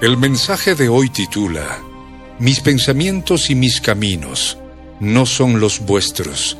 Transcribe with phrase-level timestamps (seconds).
[0.00, 1.78] El mensaje de hoy titula,
[2.38, 4.56] Mis pensamientos y mis caminos
[4.98, 6.56] no son los vuestros.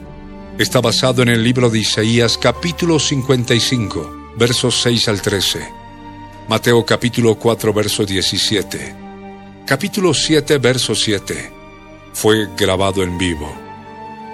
[0.58, 5.58] Está basado en el libro de Isaías capítulo 55, versos 6 al 13.
[6.50, 8.94] Mateo capítulo 4, verso 17.
[9.64, 11.50] Capítulo 7, verso 7.
[12.12, 13.50] Fue grabado en vivo.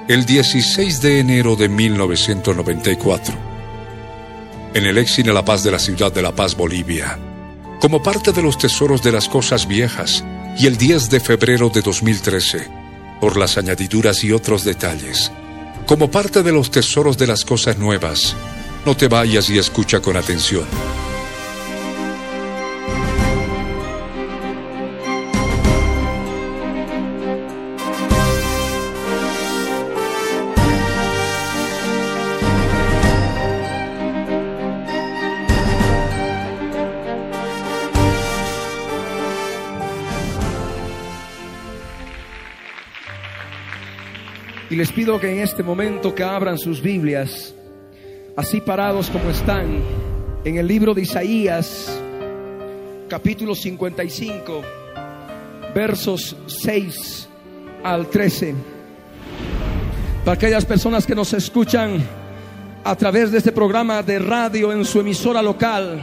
[0.09, 3.37] El 16 de enero de 1994.
[4.75, 7.26] En el Exine La Paz de la ciudad de La Paz, Bolivia
[7.81, 10.25] como parte de los tesoros de las cosas viejas,
[10.59, 12.69] y el 10 de febrero de 2013,
[13.21, 15.31] por las añadiduras y otros detalles,
[15.87, 18.35] como parte de los tesoros de las cosas nuevas.
[18.85, 20.65] No te vayas y escucha con atención.
[44.77, 47.55] Les pido que en este momento que abran sus Biblias,
[48.37, 49.81] así parados como están,
[50.45, 51.99] en el libro de Isaías,
[53.09, 54.61] capítulo 55,
[55.75, 57.27] versos 6
[57.85, 58.55] al 13.
[60.27, 62.07] Para aquellas personas que nos escuchan
[62.85, 66.03] a través de este programa de radio en su emisora local,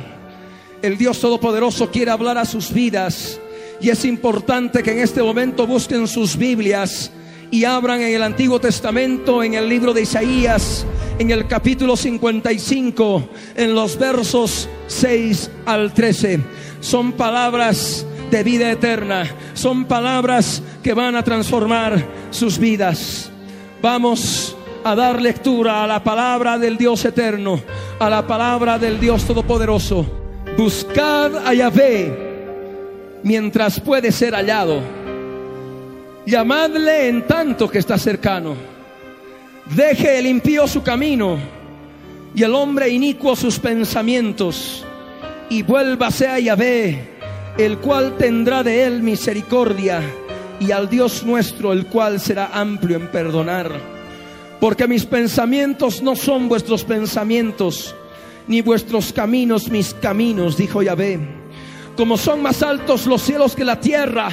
[0.81, 3.40] el Dios Todopoderoso quiere hablar a sus vidas
[3.79, 7.11] y es importante que en este momento busquen sus Biblias
[7.53, 10.88] y abran en el Antiguo Testamento, en el libro de Isaías,
[11.19, 16.40] en el capítulo 55, en los versos 6 al 13.
[16.80, 23.30] Son palabras de vida eterna, son palabras que van a transformar sus vidas.
[23.84, 27.62] Vamos a dar lectura a la palabra del Dios eterno,
[28.00, 30.08] a la palabra del Dios todopoderoso.
[30.58, 35.03] Buscad a Yahvé mientras puede ser hallado
[36.25, 38.56] Llamadle en tanto que está cercano.
[39.75, 41.38] Deje el impío su camino
[42.34, 44.85] y el hombre inicuo sus pensamientos
[45.50, 47.09] y vuélvase a Yahvé,
[47.57, 50.01] el cual tendrá de él misericordia
[50.59, 53.69] y al Dios nuestro, el cual será amplio en perdonar.
[54.61, 57.94] Porque mis pensamientos no son vuestros pensamientos,
[58.47, 61.19] ni vuestros caminos mis caminos, dijo Yahvé.
[61.97, 64.29] Como son más altos los cielos que la tierra,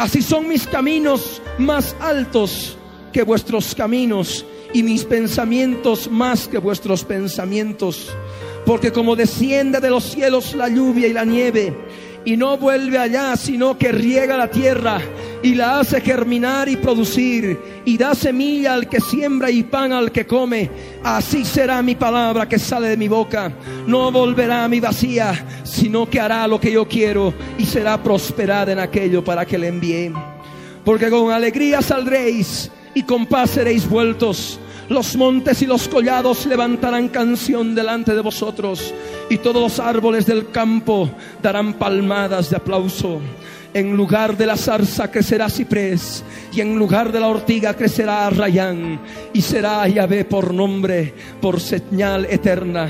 [0.00, 2.74] Así son mis caminos más altos
[3.12, 8.08] que vuestros caminos y mis pensamientos más que vuestros pensamientos.
[8.64, 11.76] Porque como desciende de los cielos la lluvia y la nieve,
[12.24, 15.00] y no vuelve allá, sino que riega la tierra
[15.42, 20.12] y la hace germinar y producir, y da semilla al que siembra y pan al
[20.12, 20.70] que come.
[21.02, 23.50] Así será mi palabra que sale de mi boca.
[23.86, 28.72] No volverá a mi vacía, sino que hará lo que yo quiero y será prosperada
[28.72, 30.12] en aquello para que le envíe.
[30.84, 37.08] Porque con alegría saldréis y con paz seréis vueltos los montes y los collados levantarán
[37.08, 38.92] canción delante de vosotros
[39.30, 41.08] y todos los árboles del campo
[41.40, 43.20] darán palmadas de aplauso.
[43.72, 49.00] En lugar de la zarza crecerá ciprés y en lugar de la ortiga crecerá rayán
[49.32, 52.88] y será Yahvé por nombre, por señal eterna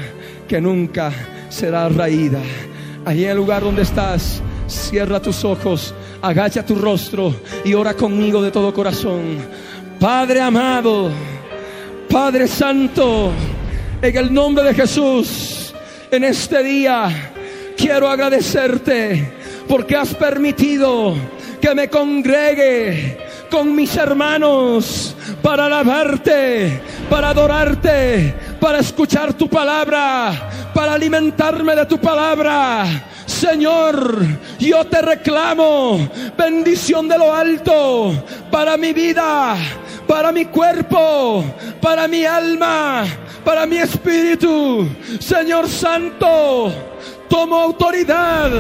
[0.49, 1.13] que nunca
[1.51, 2.41] será raída.
[3.05, 8.41] Allí en el lugar donde estás, cierra tus ojos, agacha tu rostro y ora conmigo
[8.41, 9.37] de todo corazón.
[9.99, 11.11] Padre amado,
[12.11, 13.31] Padre Santo,
[14.03, 15.73] en el nombre de Jesús,
[16.11, 17.33] en este día
[17.77, 19.33] quiero agradecerte
[19.69, 21.15] porque has permitido
[21.61, 23.17] que me congregue
[23.49, 31.99] con mis hermanos para alabarte, para adorarte, para escuchar tu palabra, para alimentarme de tu
[31.99, 33.07] palabra.
[33.25, 34.17] Señor,
[34.59, 39.57] yo te reclamo bendición de lo alto para mi vida,
[40.11, 41.45] para mi cuerpo,
[41.81, 43.05] para mi alma,
[43.45, 44.89] para mi espíritu.
[45.21, 46.73] Señor Santo,
[47.29, 48.51] tomo autoridad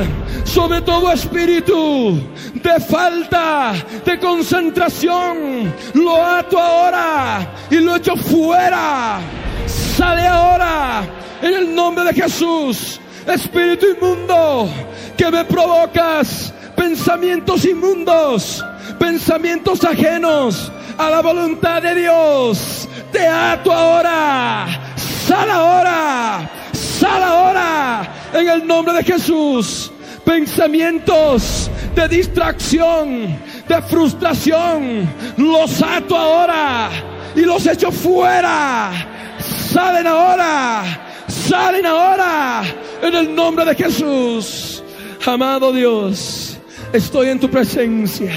[0.44, 2.22] sobre todo espíritu
[2.54, 3.72] de falta
[4.04, 5.74] de concentración.
[5.94, 9.18] Lo ato ahora y lo echo fuera
[9.66, 11.02] Sale ahora
[11.42, 13.00] en el nombre de Jesús.
[13.26, 14.70] Espíritu inmundo,
[15.16, 18.64] que me provocas pensamientos inmundos,
[19.00, 20.70] pensamientos ajenos
[21.00, 22.86] a la voluntad de Dios.
[23.10, 24.66] Te ato ahora.
[24.96, 26.50] Sal ahora.
[26.72, 28.30] Sal ahora.
[28.34, 29.90] En el nombre de Jesús.
[30.24, 35.08] Pensamientos de distracción, de frustración.
[35.38, 36.90] Los ato ahora
[37.34, 38.90] y los echo fuera.
[39.38, 40.82] Salen ahora.
[41.26, 42.62] Salen ahora.
[43.02, 44.82] En el nombre de Jesús.
[45.24, 46.58] Amado Dios,
[46.92, 48.32] estoy en tu presencia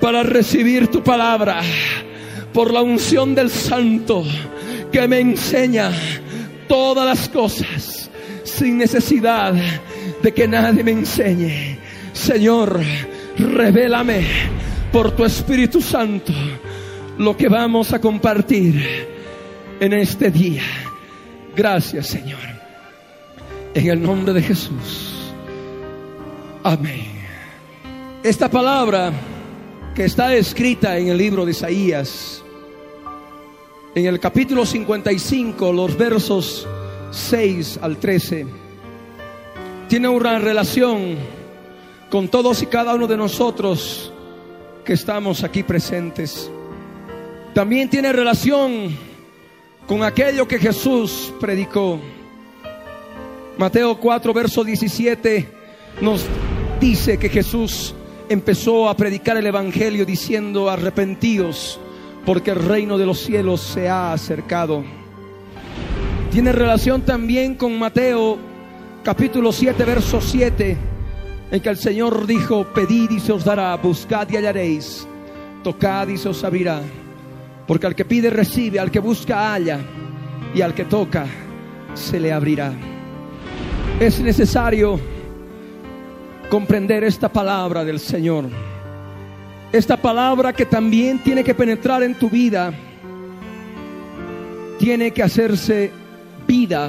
[0.00, 1.60] para recibir tu palabra
[2.52, 4.24] por la unción del Santo
[4.90, 5.90] que me enseña
[6.68, 8.10] todas las cosas
[8.44, 9.54] sin necesidad
[10.22, 11.78] de que nadie me enseñe.
[12.12, 12.80] Señor,
[13.38, 14.26] revélame
[14.92, 16.32] por tu Espíritu Santo
[17.18, 19.08] lo que vamos a compartir
[19.80, 20.62] en este día.
[21.54, 22.40] Gracias, Señor.
[23.74, 25.32] En el nombre de Jesús.
[26.62, 27.06] Amén.
[28.22, 29.12] Esta palabra
[29.98, 32.40] que está escrita en el libro de Isaías,
[33.96, 36.68] en el capítulo 55, los versos
[37.10, 38.46] 6 al 13,
[39.88, 41.16] tiene una relación
[42.08, 44.12] con todos y cada uno de nosotros
[44.84, 46.48] que estamos aquí presentes.
[47.52, 48.96] También tiene relación
[49.88, 51.98] con aquello que Jesús predicó.
[53.56, 55.48] Mateo 4, verso 17
[56.00, 56.24] nos
[56.80, 57.96] dice que Jesús
[58.28, 61.80] empezó a predicar el Evangelio diciendo, arrepentíos,
[62.24, 64.84] porque el reino de los cielos se ha acercado.
[66.30, 68.38] Tiene relación también con Mateo
[69.02, 70.76] capítulo 7, verso 7,
[71.50, 75.06] en que el Señor dijo, pedid y se os dará, buscad y hallaréis,
[75.64, 76.82] tocad y se os abrirá,
[77.66, 79.80] porque al que pide recibe, al que busca halla,
[80.54, 81.26] y al que toca
[81.94, 82.72] se le abrirá.
[84.00, 85.00] Es necesario
[86.48, 88.46] comprender esta palabra del Señor.
[89.72, 92.72] Esta palabra que también tiene que penetrar en tu vida,
[94.78, 95.90] tiene que hacerse
[96.46, 96.88] vida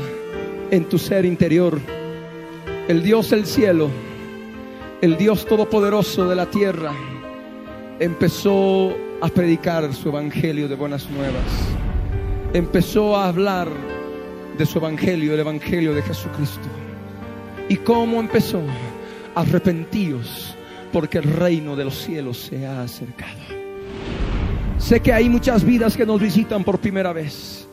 [0.72, 1.80] en tu ser interior.
[2.88, 3.90] El Dios del cielo,
[5.02, 6.94] el Dios todopoderoso de la tierra,
[8.00, 11.44] empezó a predicar su evangelio de buenas nuevas.
[12.54, 13.68] Empezó a hablar
[14.58, 16.68] de su evangelio, el evangelio de Jesucristo.
[17.68, 18.62] ¿Y cómo empezó?
[19.36, 20.56] Arrepentíos,
[20.92, 23.40] porque el reino de los cielos se ha acercado.
[24.78, 27.68] Sé que hay muchas vidas que nos visitan por primera vez.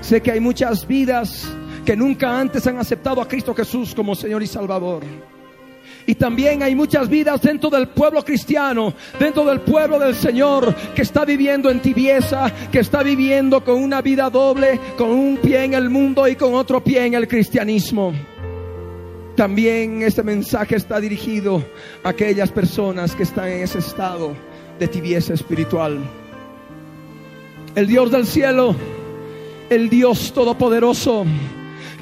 [0.00, 1.46] Sé que hay muchas vidas
[1.84, 5.02] que nunca antes han aceptado a Cristo Jesús como Señor y Salvador.
[6.06, 11.02] Y también hay muchas vidas dentro del pueblo cristiano, dentro del pueblo del Señor, que
[11.02, 15.74] está viviendo en tibieza, que está viviendo con una vida doble, con un pie en
[15.74, 18.12] el mundo y con otro pie en el cristianismo.
[19.36, 21.64] También este mensaje está dirigido
[22.04, 24.32] a aquellas personas que están en ese estado
[24.78, 25.98] de tibieza espiritual.
[27.74, 28.76] El Dios del cielo,
[29.70, 31.24] el Dios todopoderoso,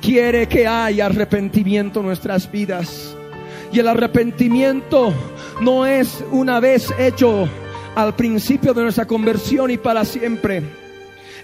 [0.03, 3.17] quiere que haya arrepentimiento en nuestras vidas.
[3.73, 5.15] Y el arrepentimiento
[5.63, 7.49] no es una vez hecho
[7.95, 10.63] al principio de nuestra conversión y para siempre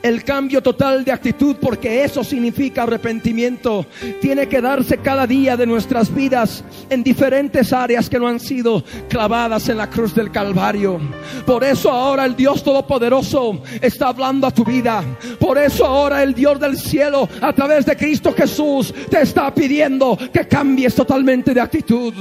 [0.02, 3.86] el cambio total de actitud, porque eso significa arrepentimiento.
[4.20, 8.84] Tiene que darse cada día de nuestras vidas en diferentes áreas que no han sido
[9.08, 11.00] clavadas en la cruz del Calvario.
[11.46, 15.02] Por eso ahora el Dios Todopoderoso está hablando a tu vida.
[15.38, 20.18] Por eso ahora el Dios del cielo, a través de Cristo Jesús, te está pidiendo
[20.32, 22.14] que cambies totalmente de actitud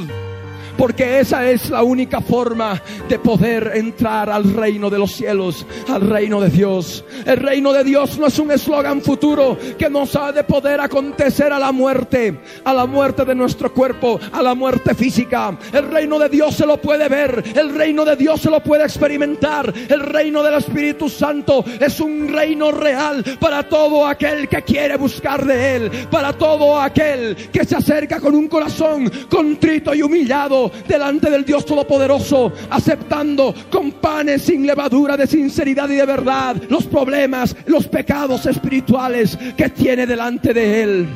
[0.77, 6.01] porque esa es la única forma de poder entrar al reino de los cielos, al
[6.01, 7.03] reino de Dios.
[7.25, 11.51] El reino de Dios no es un eslogan futuro que nos ha de poder acontecer
[11.51, 15.57] a la muerte, a la muerte de nuestro cuerpo, a la muerte física.
[15.73, 18.83] El reino de Dios se lo puede ver, el reino de Dios se lo puede
[18.83, 19.73] experimentar.
[19.89, 25.45] El reino del Espíritu Santo es un reino real para todo aquel que quiere buscar
[25.45, 31.29] de Él, para todo aquel que se acerca con un corazón contrito y humillado delante
[31.29, 37.55] del Dios Todopoderoso, aceptando con panes sin levadura de sinceridad y de verdad los problemas,
[37.65, 41.07] los pecados espirituales que tiene delante de Él.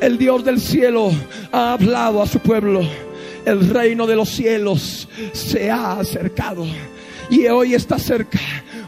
[0.00, 1.10] El Dios del cielo
[1.52, 2.82] ha hablado a su pueblo.
[3.44, 6.66] El reino de los cielos se ha acercado
[7.30, 8.38] y hoy está cerca.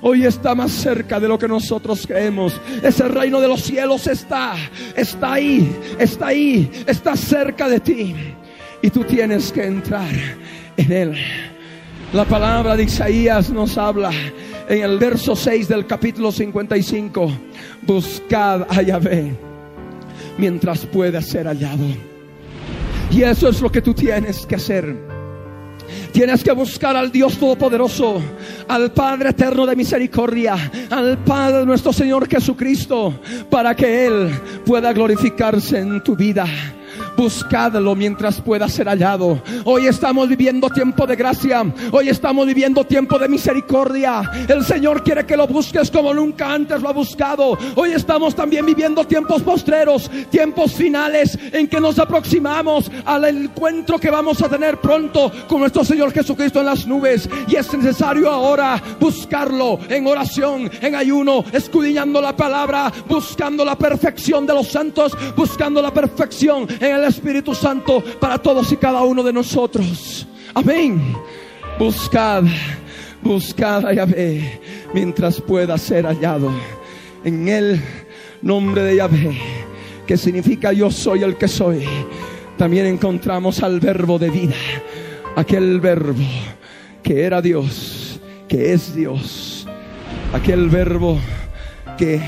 [0.03, 2.61] Hoy está más cerca de lo que nosotros creemos.
[2.83, 4.55] Ese reino de los cielos está,
[4.95, 8.15] está ahí, está ahí, está cerca de ti
[8.87, 10.15] y tú tienes que entrar
[10.77, 11.15] en él.
[12.13, 14.13] La palabra de Isaías nos habla
[14.69, 17.33] en el verso 6 del capítulo 55.
[17.83, 19.35] Buscad a Yahvé
[20.39, 21.85] mientras pueda ser hallado.
[23.11, 24.97] Y eso es lo que tú tienes que hacer.
[26.13, 28.23] Tienes que buscar al Dios Todopoderoso,
[28.69, 33.19] al Padre Eterno de Misericordia, al Padre nuestro Señor Jesucristo,
[33.51, 34.31] para que Él
[34.65, 36.47] pueda glorificarse en tu vida
[37.17, 39.41] buscadlo mientras pueda ser hallado.
[39.65, 44.23] Hoy estamos viviendo tiempo de gracia, hoy estamos viviendo tiempo de misericordia.
[44.47, 47.59] El Señor quiere que lo busques como nunca antes lo ha buscado.
[47.75, 54.11] Hoy estamos también viviendo tiempos postreros, tiempos finales en que nos aproximamos al encuentro que
[54.11, 57.29] vamos a tener pronto con nuestro Señor Jesucristo en las nubes.
[57.49, 64.47] Y es necesario ahora buscarlo en oración, en ayuno, escudriñando la palabra, buscando la perfección
[64.47, 69.23] de los santos, buscando la perfección en el Espíritu Santo para todos y cada uno
[69.23, 70.27] de nosotros.
[70.55, 71.17] Amén.
[71.79, 72.45] Buscad,
[73.23, 74.61] buscad a Yahvé
[74.95, 76.51] mientras pueda ser hallado.
[77.25, 77.81] En el
[78.43, 79.39] nombre de Yahvé,
[80.07, 81.85] que significa yo soy el que soy,
[82.57, 84.55] también encontramos al verbo de vida.
[85.37, 86.25] Aquel verbo
[87.03, 89.67] que era Dios, que es Dios.
[90.33, 91.19] Aquel verbo
[91.97, 92.21] que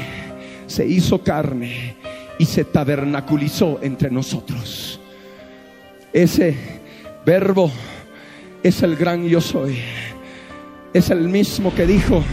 [0.67, 1.98] se hizo carne
[2.39, 5.01] y se tabernaculizó entre nosotros.
[6.13, 6.57] Ese
[7.27, 7.71] verbo
[8.63, 9.79] es el gran yo soy.
[10.95, 12.25] Es el mismo que dijo,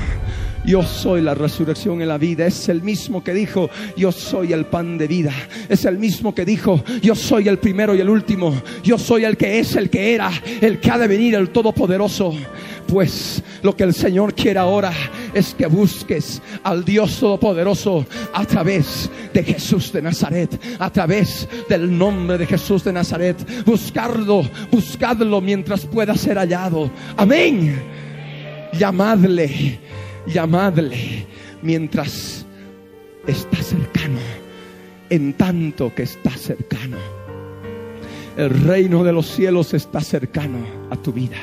[0.65, 2.47] yo soy la resurrección en la vida.
[2.47, 5.33] Es el mismo que dijo, yo soy el pan de vida.
[5.69, 8.55] Es el mismo que dijo, yo soy el primero y el último.
[8.83, 10.31] Yo soy el que es, el que era,
[10.61, 12.33] el que ha de venir, el todopoderoso.
[12.87, 14.91] Pues lo que el Señor quiere ahora
[15.35, 21.95] es que busques al Dios Todopoderoso a través de Jesús de Nazaret, a través del
[21.95, 23.37] nombre de Jesús de Nazaret.
[23.65, 26.89] Buscarlo, buscadlo mientras pueda ser hallado.
[27.17, 27.83] Amén.
[28.73, 29.79] Llamadle,
[30.25, 31.27] llamadle
[31.61, 32.45] mientras
[33.27, 34.19] está cercano,
[35.09, 36.97] en tanto que está cercano.
[38.37, 41.37] El reino de los cielos está cercano a tu vida.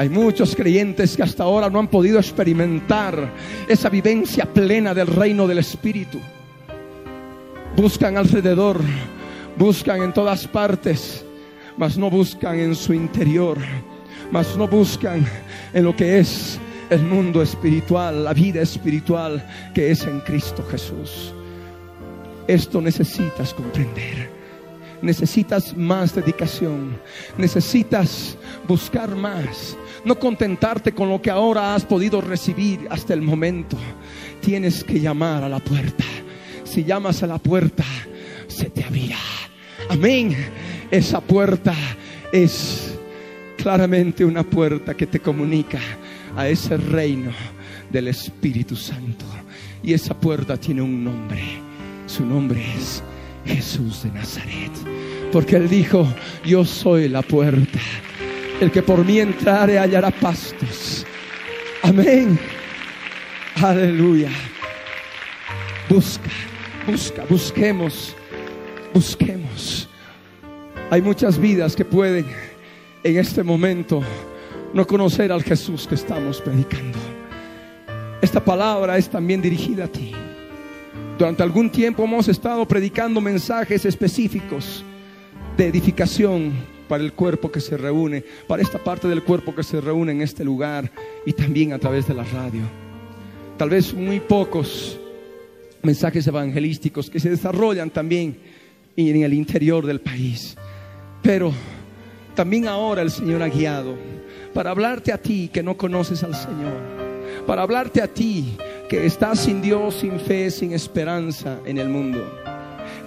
[0.00, 3.34] Hay muchos creyentes que hasta ahora no han podido experimentar
[3.68, 6.18] esa vivencia plena del reino del Espíritu.
[7.76, 8.80] Buscan alrededor,
[9.58, 11.22] buscan en todas partes,
[11.76, 13.58] mas no buscan en su interior,
[14.30, 15.22] mas no buscan
[15.74, 21.34] en lo que es el mundo espiritual, la vida espiritual que es en Cristo Jesús.
[22.48, 24.40] Esto necesitas comprender
[25.02, 26.98] necesitas más dedicación,
[27.36, 33.76] necesitas buscar más, no contentarte con lo que ahora has podido recibir hasta el momento.
[34.40, 36.04] Tienes que llamar a la puerta.
[36.64, 37.84] Si llamas a la puerta,
[38.46, 39.18] se te abrirá.
[39.88, 40.36] Amén.
[40.90, 41.74] Esa puerta
[42.32, 42.98] es
[43.56, 45.80] claramente una puerta que te comunica
[46.36, 47.32] a ese reino
[47.90, 49.24] del Espíritu Santo.
[49.82, 51.42] Y esa puerta tiene un nombre.
[52.06, 53.02] Su nombre es
[53.46, 54.72] Jesús de Nazaret.
[55.32, 56.06] Porque Él dijo,
[56.44, 57.80] yo soy la puerta.
[58.60, 61.06] El que por mí entrare hallará pastos.
[61.82, 62.38] Amén.
[63.54, 64.28] Aleluya.
[65.88, 66.30] Busca,
[66.86, 68.14] busca, busquemos,
[68.92, 69.88] busquemos.
[70.90, 72.26] Hay muchas vidas que pueden
[73.02, 74.02] en este momento
[74.74, 76.98] no conocer al Jesús que estamos predicando.
[78.20, 80.12] Esta palabra es también dirigida a ti.
[81.18, 84.84] Durante algún tiempo hemos estado predicando mensajes específicos
[85.56, 89.80] de edificación para el cuerpo que se reúne, para esta parte del cuerpo que se
[89.80, 90.90] reúne en este lugar
[91.24, 92.62] y también a través de la radio.
[93.56, 94.98] Tal vez muy pocos
[95.82, 98.36] mensajes evangelísticos que se desarrollan también
[98.96, 100.56] en el interior del país.
[101.22, 101.52] Pero
[102.34, 103.94] también ahora el Señor ha guiado
[104.52, 106.74] para hablarte a ti que no conoces al Señor,
[107.46, 108.56] para hablarte a ti
[108.88, 112.39] que estás sin Dios, sin fe, sin esperanza en el mundo.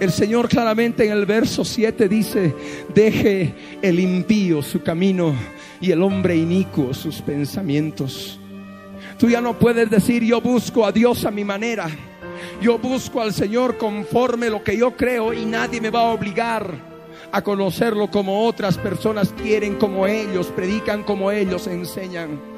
[0.00, 2.54] El Señor claramente en el verso 7 dice,
[2.94, 5.34] deje el impío su camino
[5.80, 8.38] y el hombre inicuo sus pensamientos.
[9.18, 11.88] Tú ya no puedes decir, yo busco a Dios a mi manera.
[12.60, 16.94] Yo busco al Señor conforme lo que yo creo y nadie me va a obligar
[17.30, 22.53] a conocerlo como otras personas quieren, como ellos predican, como ellos enseñan.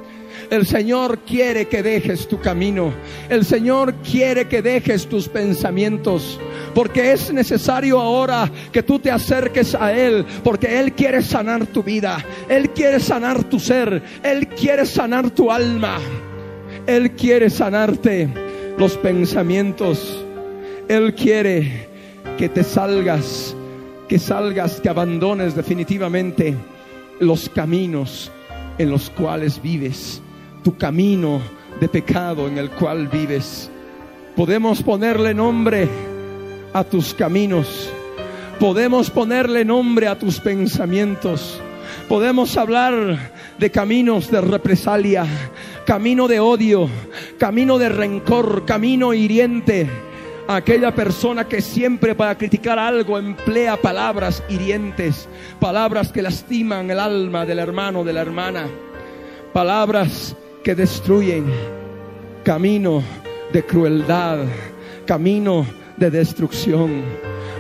[0.51, 2.93] El Señor quiere que dejes tu camino.
[3.29, 6.39] El Señor quiere que dejes tus pensamientos.
[6.75, 10.25] Porque es necesario ahora que tú te acerques a Él.
[10.45, 12.25] Porque Él quiere sanar tu vida.
[12.49, 14.03] Él quiere sanar tu ser.
[14.23, 15.99] Él quiere sanar tu alma.
[16.87, 18.29] Él quiere sanarte
[18.79, 20.25] los pensamientos.
[20.89, 21.89] Él quiere
[22.39, 23.57] que te salgas,
[24.09, 26.55] que salgas, que abandones definitivamente
[27.19, 28.31] los caminos
[28.79, 30.23] en los cuales vives
[30.67, 31.41] tu camino
[31.79, 33.71] de pecado en el cual vives.
[34.35, 35.89] Podemos ponerle nombre
[36.73, 37.89] a tus caminos.
[38.59, 41.61] Podemos ponerle nombre a tus pensamientos.
[42.09, 45.25] Podemos hablar de caminos de represalia,
[45.87, 46.89] camino de odio,
[47.39, 49.89] camino de rencor, camino hiriente.
[50.49, 55.29] Aquella persona que siempre para criticar algo emplea palabras hirientes,
[55.61, 58.67] palabras que lastiman el alma del hermano, de la hermana,
[59.53, 60.35] palabras
[60.67, 61.45] que destruyen,
[62.43, 63.01] camino
[63.53, 64.39] de crueldad,
[65.07, 65.65] camino
[65.97, 67.05] de destrucción.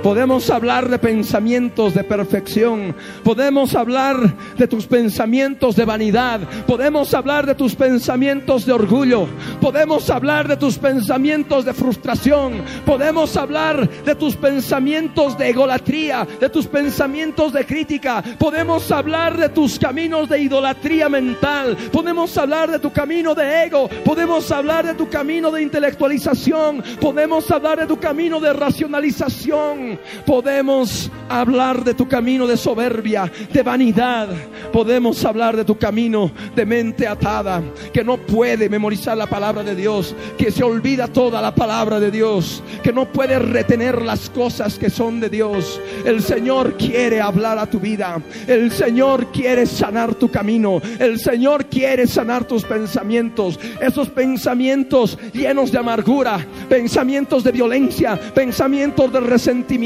[0.06, 2.94] Podemos hablar de pensamientos de perfección.
[3.24, 6.38] Podemos hablar de tus pensamientos de vanidad.
[6.64, 9.26] Podemos hablar de tus pensamientos de orgullo.
[9.60, 12.62] Podemos hablar de tus pensamientos de frustración.
[12.84, 18.22] Podemos hablar de tus pensamientos de egolatría, de tus pensamientos de crítica.
[18.38, 21.76] Podemos hablar de tus caminos de idolatría mental.
[21.90, 23.88] Podemos hablar de tu camino de ego.
[24.04, 26.84] Podemos hablar de tu camino de intelectualización.
[27.00, 29.95] Podemos hablar de tu camino de racionalización.
[30.24, 34.28] Podemos hablar de tu camino de soberbia, de vanidad.
[34.72, 37.62] Podemos hablar de tu camino de mente atada,
[37.92, 42.10] que no puede memorizar la palabra de Dios, que se olvida toda la palabra de
[42.10, 45.80] Dios, que no puede retener las cosas que son de Dios.
[46.04, 48.20] El Señor quiere hablar a tu vida.
[48.46, 50.80] El Señor quiere sanar tu camino.
[50.98, 53.58] El Señor quiere sanar tus pensamientos.
[53.80, 59.85] Esos pensamientos llenos de amargura, pensamientos de violencia, pensamientos de resentimiento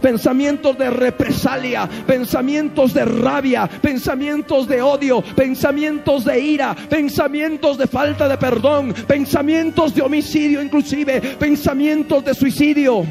[0.00, 8.28] pensamientos de represalia, pensamientos de rabia, pensamientos de odio, pensamientos de ira, pensamientos de falta
[8.28, 13.04] de perdón, pensamientos de homicidio inclusive, pensamientos de suicidio,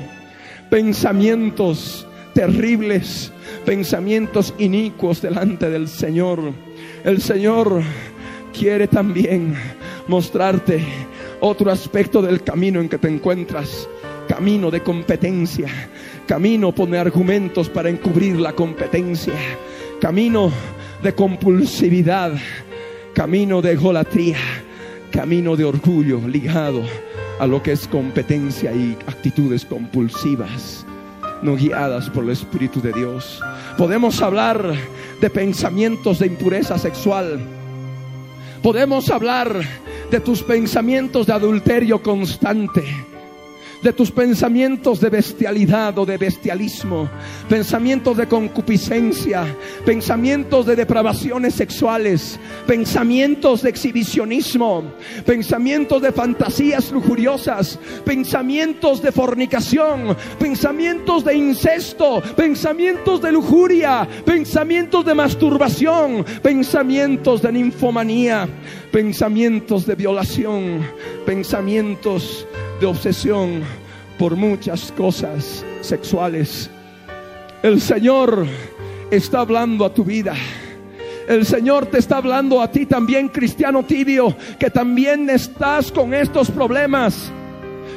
[0.69, 3.32] pensamientos terribles,
[3.65, 6.54] pensamientos inicuos delante del Señor.
[7.04, 7.82] El Señor
[8.54, 9.56] quiere también
[10.08, 10.84] mostrarte
[11.39, 13.88] otro aspecto del camino en que te encuentras
[14.28, 15.67] camino de competencia,
[16.28, 19.34] camino pone argumentos para encubrir la competencia,
[20.02, 20.52] camino
[21.02, 22.34] de compulsividad,
[23.13, 24.38] camino de egolatría,
[25.10, 26.84] camino de orgullo ligado
[27.40, 30.86] a lo que es competencia y actitudes compulsivas,
[31.42, 33.42] no guiadas por el Espíritu de Dios.
[33.78, 34.74] Podemos hablar
[35.22, 37.40] de pensamientos de impureza sexual.
[38.62, 39.62] Podemos hablar
[40.12, 42.84] de tus pensamientos de adulterio constante
[43.82, 47.10] de tus pensamientos de bestialidad o de bestialismo,
[47.50, 49.46] pensamientos de concupiscencia,
[49.86, 54.84] pensamientos de depravaciones sexuales, pensamientos de exhibicionismo,
[55.26, 65.13] pensamientos de fantasías lujuriosas, pensamientos de fornicación, pensamientos de incesto, pensamientos de lujuria, pensamientos de
[65.13, 68.48] masturbación, pensamientos de ninfomanía,
[68.92, 70.82] pensamientos de violación,
[71.26, 72.48] pensamientos
[72.80, 73.63] de obsesión
[74.18, 76.70] por muchas cosas sexuales.
[77.63, 78.46] El Señor
[79.12, 80.36] está hablando a tu vida.
[81.28, 86.50] El Señor te está hablando a ti también, cristiano tibio, que también estás con estos
[86.50, 87.32] problemas,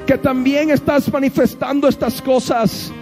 [0.07, 2.93] que también estás manifestando estas cosas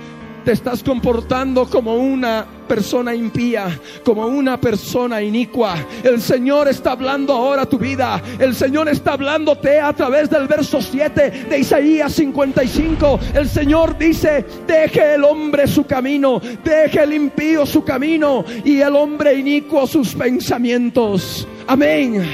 [0.48, 5.74] te estás comportando como una persona impía, como una persona inicua.
[6.02, 8.22] El Señor está hablando ahora tu vida.
[8.38, 13.20] El Señor está hablándote a través del verso 7 de Isaías 55.
[13.34, 18.96] El Señor dice, deje el hombre su camino, deje el impío su camino y el
[18.96, 21.46] hombre inicuo sus pensamientos.
[21.66, 22.24] Amén.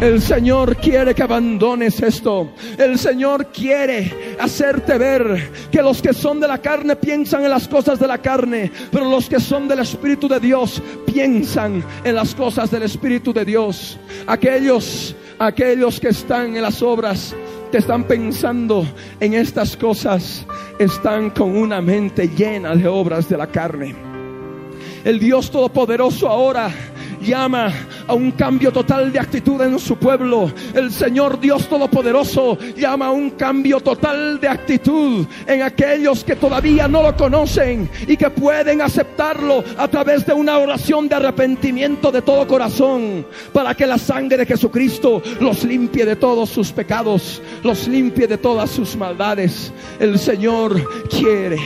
[0.00, 2.50] El Señor quiere que abandones esto.
[2.76, 7.66] El Señor quiere hacerte ver que los que son de la carne piensan en las
[7.66, 12.34] cosas de la carne, pero los que son del Espíritu de Dios piensan en las
[12.34, 13.98] cosas del Espíritu de Dios.
[14.26, 17.34] Aquellos, aquellos que están en las obras,
[17.72, 18.86] que están pensando
[19.18, 20.44] en estas cosas,
[20.78, 23.96] están con una mente llena de obras de la carne.
[25.04, 26.70] El Dios Todopoderoso ahora
[27.26, 27.72] llama
[28.06, 30.50] a un cambio total de actitud en su pueblo.
[30.72, 36.88] El Señor Dios Todopoderoso llama a un cambio total de actitud en aquellos que todavía
[36.88, 42.22] no lo conocen y que pueden aceptarlo a través de una oración de arrepentimiento de
[42.22, 47.88] todo corazón para que la sangre de Jesucristo los limpie de todos sus pecados, los
[47.88, 49.72] limpie de todas sus maldades.
[49.98, 51.58] El Señor quiere,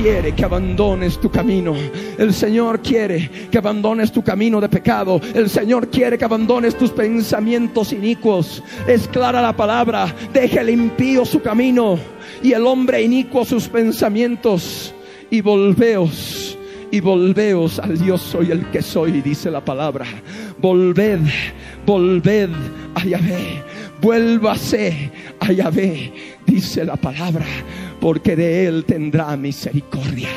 [0.00, 1.74] quiere que abandones tu camino.
[2.18, 6.90] El Señor quiere que abandones tu camino de pecado el Señor quiere que abandones tus
[6.90, 8.62] pensamientos inicuos.
[8.86, 10.14] Es clara la palabra.
[10.32, 11.98] Deje el impío su camino
[12.42, 14.94] y el hombre inicuo sus pensamientos.
[15.30, 16.56] Y volveos
[16.90, 20.06] y volveos al Dios soy el que soy, dice la palabra.
[20.58, 21.20] Volved,
[21.84, 22.50] volved
[22.94, 23.62] a Yahvé
[24.00, 26.12] vuélvase a Yahvé,
[26.46, 27.46] dice la palabra,
[28.00, 30.28] porque de él tendrá misericordia.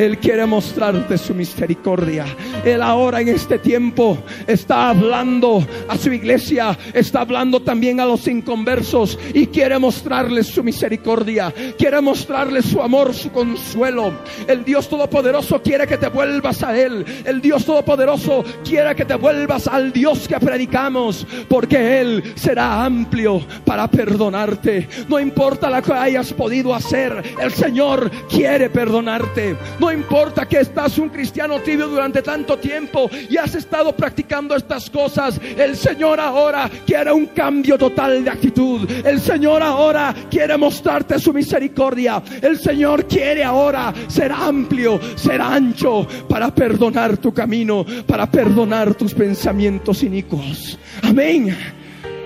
[0.00, 2.24] Él quiere mostrarte su misericordia.
[2.64, 8.26] Él ahora en este tiempo está hablando a su iglesia, está hablando también a los
[8.26, 14.10] inconversos y quiere mostrarles su misericordia, quiere mostrarles su amor, su consuelo.
[14.48, 17.04] El Dios Todopoderoso quiere que te vuelvas a Él.
[17.26, 23.44] El Dios Todopoderoso quiere que te vuelvas al Dios que predicamos, porque Él será amplio
[23.66, 24.88] para perdonarte.
[25.10, 29.58] No importa lo que hayas podido hacer, el Señor quiere perdonarte.
[29.92, 35.40] Importa que estás un cristiano tibio durante tanto tiempo y has estado practicando estas cosas.
[35.56, 38.88] El Señor ahora quiere un cambio total de actitud.
[39.04, 42.22] El Señor ahora quiere mostrarte su misericordia.
[42.40, 49.14] El Señor quiere ahora ser amplio, ser ancho para perdonar tu camino, para perdonar tus
[49.14, 50.78] pensamientos inicuos.
[51.02, 51.56] Amén.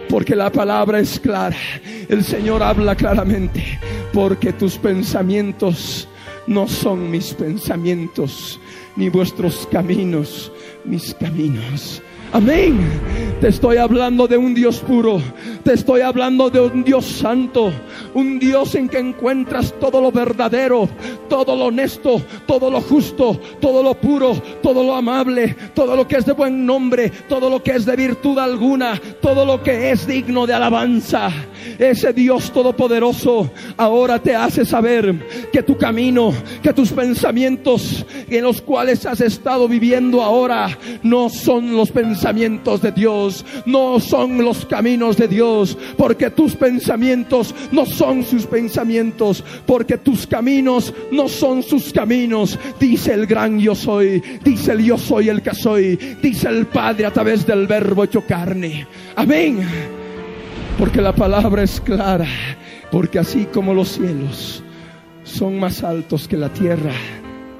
[0.08, 1.56] Porque la palabra es clara.
[2.08, 3.78] El Señor habla claramente.
[4.12, 6.06] Porque tus pensamientos
[6.46, 8.60] no son mis pensamientos,
[8.96, 10.52] ni vuestros caminos,
[10.84, 12.02] mis caminos.
[12.34, 12.80] Amén.
[13.40, 15.22] Te estoy hablando de un Dios puro.
[15.62, 17.72] Te estoy hablando de un Dios santo.
[18.12, 20.88] Un Dios en que encuentras todo lo verdadero,
[21.28, 26.16] todo lo honesto, todo lo justo, todo lo puro, todo lo amable, todo lo que
[26.16, 30.04] es de buen nombre, todo lo que es de virtud alguna, todo lo que es
[30.04, 31.30] digno de alabanza.
[31.78, 38.60] Ese Dios todopoderoso ahora te hace saber que tu camino, que tus pensamientos en los
[38.60, 45.16] cuales has estado viviendo ahora no son los pensamientos de Dios, no son los caminos
[45.16, 51.92] de Dios, porque tus pensamientos no son sus pensamientos, porque tus caminos no son sus
[51.92, 56.66] caminos, dice el gran yo soy, dice el yo soy el que soy, dice el
[56.66, 58.86] Padre a través del verbo hecho carne.
[59.16, 60.03] Amén.
[60.84, 62.28] Porque la palabra es clara,
[62.92, 64.62] porque así como los cielos
[65.22, 66.92] son más altos que la tierra,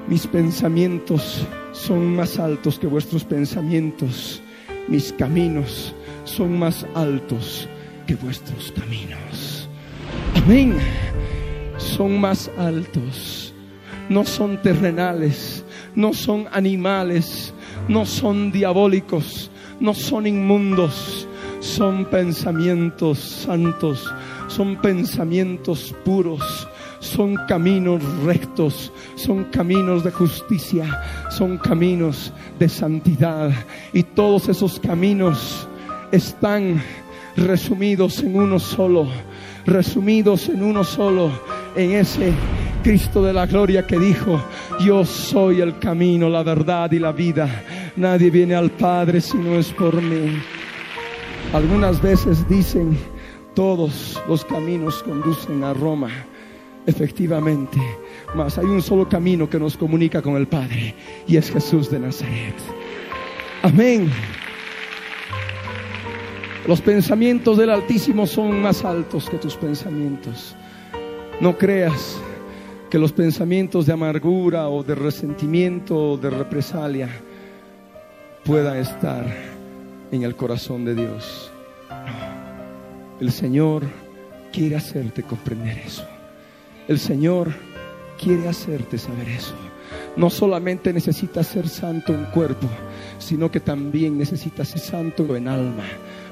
[0.07, 4.43] mis pensamientos son más altos que vuestros pensamientos
[4.87, 7.67] mis caminos son más altos
[8.05, 9.67] que vuestros caminos.
[10.35, 10.77] Amén.
[11.79, 13.55] Son más altos.
[14.07, 17.55] No son terrenales, no son animales,
[17.87, 21.27] no son diabólicos, no son inmundos.
[21.65, 24.05] Son pensamientos santos,
[24.47, 26.67] son pensamientos puros,
[26.99, 31.01] son caminos rectos, son caminos de justicia,
[31.31, 33.51] son caminos de santidad.
[33.93, 35.67] Y todos esos caminos
[36.11, 36.81] están
[37.35, 39.07] resumidos en uno solo,
[39.65, 41.31] resumidos en uno solo,
[41.75, 42.31] en ese
[42.83, 44.39] Cristo de la gloria que dijo,
[44.79, 47.49] yo soy el camino, la verdad y la vida.
[47.95, 50.39] Nadie viene al Padre si no es por mí.
[51.53, 52.97] Algunas veces dicen,
[53.53, 56.09] todos los caminos conducen a Roma.
[56.85, 57.79] Efectivamente,
[58.35, 60.93] mas hay un solo camino que nos comunica con el Padre
[61.25, 62.55] y es Jesús de Nazaret.
[63.63, 64.11] Amén.
[66.67, 70.55] Los pensamientos del Altísimo son más altos que tus pensamientos.
[71.39, 72.17] No creas
[72.89, 77.09] que los pensamientos de amargura o de resentimiento o de represalia
[78.43, 79.54] puedan estar
[80.11, 81.51] en el corazón de Dios.
[83.19, 83.83] El Señor
[84.51, 86.05] quiere hacerte comprender eso.
[86.87, 87.53] El Señor
[88.21, 89.55] quiere hacerte saber eso.
[90.15, 92.67] No solamente necesitas ser santo en cuerpo,
[93.19, 95.83] sino que también necesitas ser santo en alma.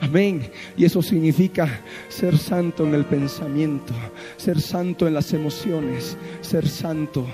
[0.02, 0.50] Amén.
[0.78, 3.94] Y eso significa ser santo en el pensamiento,
[4.38, 7.26] ser santo en las emociones, ser santo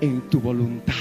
[0.00, 0.94] en tu voluntad.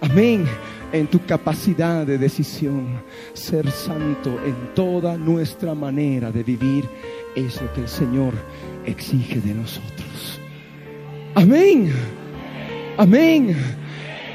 [0.00, 0.46] Amén.
[0.92, 3.00] En tu capacidad de decisión,
[3.32, 6.84] ser santo en toda nuestra manera de vivir
[7.36, 8.34] es lo que el Señor
[8.84, 10.40] exige de nosotros.
[11.34, 11.92] Amén.
[12.96, 13.56] Amén.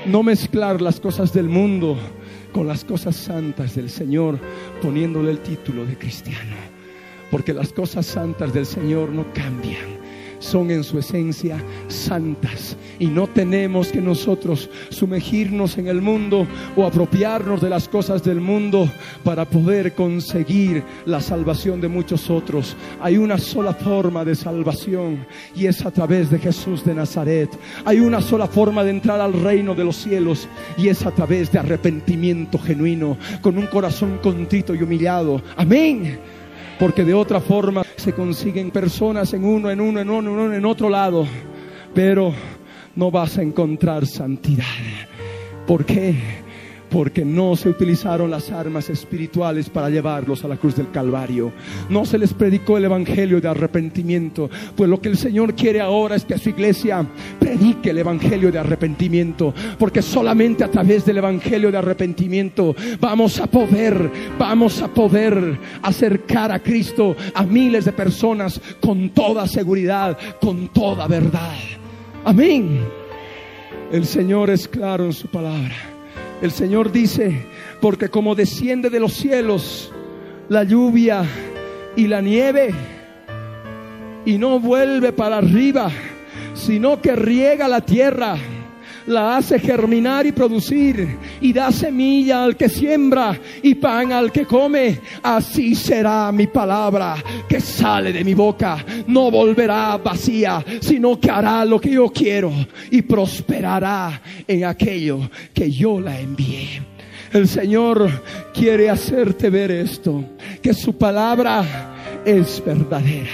[0.05, 1.97] No mezclar las cosas del mundo
[2.53, 4.39] con las cosas santas del Señor,
[4.81, 6.55] poniéndole el título de cristiano.
[7.29, 9.94] Porque las cosas santas del Señor no cambian
[10.39, 16.85] son en su esencia santas y no tenemos que nosotros sumergirnos en el mundo o
[16.85, 18.89] apropiarnos de las cosas del mundo
[19.23, 22.75] para poder conseguir la salvación de muchos otros.
[23.01, 27.49] Hay una sola forma de salvación y es a través de Jesús de Nazaret.
[27.85, 31.51] Hay una sola forma de entrar al reino de los cielos y es a través
[31.51, 35.41] de arrepentimiento genuino, con un corazón contrito y humillado.
[35.55, 36.19] Amén
[36.79, 40.53] porque de otra forma se consiguen personas en uno, en uno, en uno, en uno,
[40.53, 41.25] en otro lado,
[41.93, 42.33] pero
[42.95, 44.65] no vas a encontrar santidad.
[45.65, 46.44] ¿Por qué?
[46.89, 51.51] Porque no se utilizaron las armas espirituales para llevarlos a la cruz del Calvario.
[51.89, 54.49] No se les predicó el Evangelio de arrepentimiento.
[54.75, 57.05] Pues lo que el Señor quiere ahora es que su iglesia
[57.39, 59.53] predique el Evangelio de arrepentimiento.
[59.77, 66.51] Porque solamente a través del Evangelio de arrepentimiento vamos a poder, vamos a poder acercar
[66.51, 71.55] a Cristo a miles de personas con toda seguridad, con toda verdad.
[72.23, 72.81] Amén.
[73.91, 75.94] El Señor es claro en su palabra.
[76.45, 77.43] El Señor dice,
[77.81, 79.91] porque como desciende de los cielos
[80.47, 81.25] la lluvia
[81.95, 82.71] y la nieve,
[84.27, 85.89] y no vuelve para arriba,
[86.53, 88.37] sino que riega la tierra
[89.07, 94.45] la hace germinar y producir y da semilla al que siembra y pan al que
[94.45, 94.99] come.
[95.23, 97.15] Así será mi palabra
[97.47, 98.83] que sale de mi boca.
[99.07, 102.51] No volverá vacía, sino que hará lo que yo quiero
[102.91, 106.81] y prosperará en aquello que yo la envié.
[107.31, 108.09] El Señor
[108.53, 110.23] quiere hacerte ver esto,
[110.61, 113.29] que su palabra es verdadera.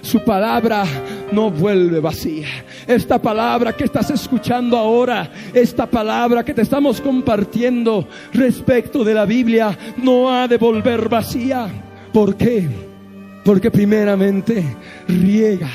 [0.00, 0.84] Su palabra
[1.32, 2.46] no vuelve vacía.
[2.86, 9.24] Esta palabra que estás escuchando ahora, esta palabra que te estamos compartiendo respecto de la
[9.24, 11.68] Biblia, no ha de volver vacía.
[12.12, 12.68] ¿Por qué?
[13.44, 14.62] Porque primeramente
[15.08, 15.70] riega,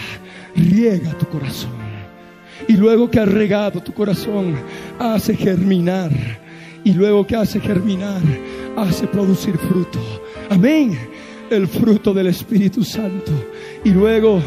[0.55, 1.71] riega tu corazón.
[2.67, 4.55] Y luego que ha regado tu corazón,
[4.99, 6.11] hace germinar.
[6.83, 8.21] Y luego que hace germinar,
[8.77, 9.99] hace producir fruto.
[10.49, 10.97] Amén.
[11.49, 13.31] El fruto del Espíritu Santo
[13.87, 14.41] y luego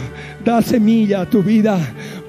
[0.44, 1.78] da semilla a tu vida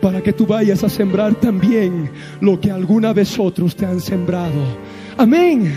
[0.02, 4.78] para que tú vayas a sembrar también lo que alguna vez otros te han sembrado.
[5.18, 5.74] Amén.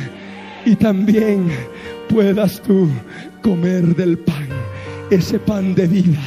[0.64, 1.48] Y también
[2.08, 2.88] puedas tú
[3.42, 4.46] comer del pan,
[5.10, 6.20] ese pan de vida,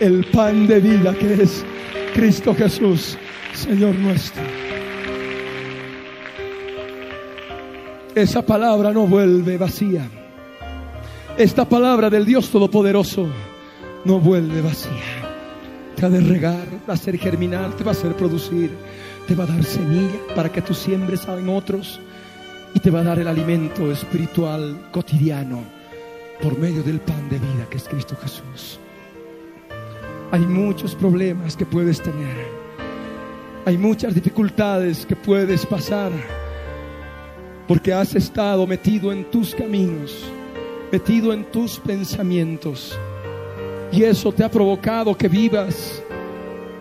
[0.00, 1.64] el pan de vida que es
[2.12, 3.16] Cristo Jesús,
[3.54, 4.42] Señor nuestro.
[8.14, 10.06] Esa palabra no vuelve vacía.
[11.38, 13.30] Esta palabra del Dios Todopoderoso
[14.04, 14.90] no vuelve vacía.
[15.94, 18.70] Te va a regar, va a hacer germinar, te va a hacer producir,
[19.26, 22.00] te va a dar semilla para que tú siembres en otros
[22.74, 25.62] y te va a dar el alimento espiritual cotidiano
[26.42, 28.80] por medio del pan de vida que es Cristo Jesús.
[30.32, 32.62] Hay muchos problemas que puedes tener.
[33.64, 36.10] Hay muchas dificultades que puedes pasar
[37.68, 40.24] porque has estado metido en tus caminos,
[40.90, 42.98] metido en tus pensamientos
[43.92, 46.02] y eso te ha provocado que vivas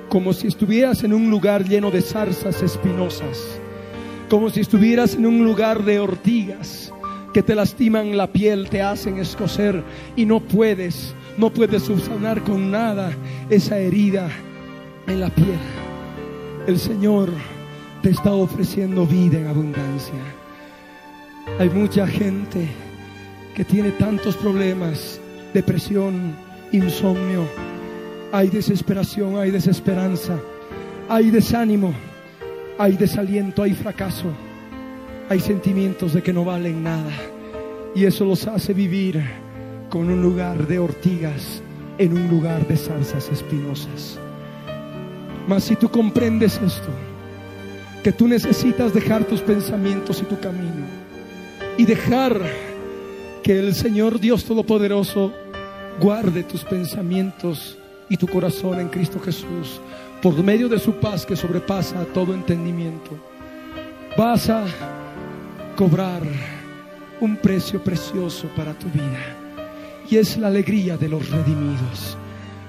[0.08, 3.60] como si estuvieras en un lugar lleno de zarzas espinosas,
[4.30, 6.92] como si estuvieras en un lugar de ortigas
[7.34, 9.84] que te lastiman la piel, te hacen escocer
[10.16, 13.12] y no puedes, no puedes subsanar con nada
[13.50, 14.30] esa herida
[15.08, 15.60] en la piel.
[16.68, 17.30] El Señor
[18.02, 20.22] te está ofreciendo vida en abundancia.
[21.60, 22.68] Hay mucha gente
[23.56, 25.20] que tiene tantos problemas,
[25.54, 26.36] depresión,
[26.72, 27.46] insomnio,
[28.32, 30.40] hay desesperación, hay desesperanza,
[31.10, 31.94] hay desánimo,
[32.78, 34.32] hay desaliento, hay fracaso,
[35.30, 37.12] hay sentimientos de que no valen nada.
[37.94, 39.22] Y eso los hace vivir
[39.90, 41.62] con un lugar de ortigas
[41.98, 44.18] en un lugar de zarzas espinosas.
[45.48, 46.90] Mas si tú comprendes esto,
[48.04, 50.86] que tú necesitas dejar tus pensamientos y tu camino
[51.78, 52.40] y dejar
[53.44, 55.34] que el Señor Dios Todopoderoso
[56.00, 57.78] guarde tus pensamientos
[58.10, 59.80] y tu corazón en Cristo Jesús
[60.22, 63.12] por medio de su paz que sobrepasa todo entendimiento.
[64.18, 64.66] Vas a
[65.76, 66.22] cobrar
[67.20, 69.38] un precio precioso para tu vida
[70.10, 72.18] y es la alegría de los redimidos,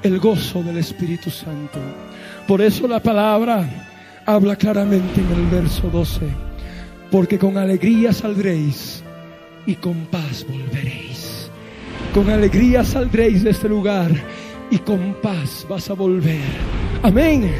[0.02, 1.78] el gozo del Espíritu Santo.
[2.46, 3.68] Por eso la palabra
[4.24, 6.20] habla claramente en el verso 12,
[7.10, 9.02] porque con alegría saldréis
[9.66, 11.11] y con paz volveréis.
[12.14, 14.10] Con alegría saldréis de este lugar
[14.70, 16.42] y con paz vas a volver.
[17.02, 17.50] Amén.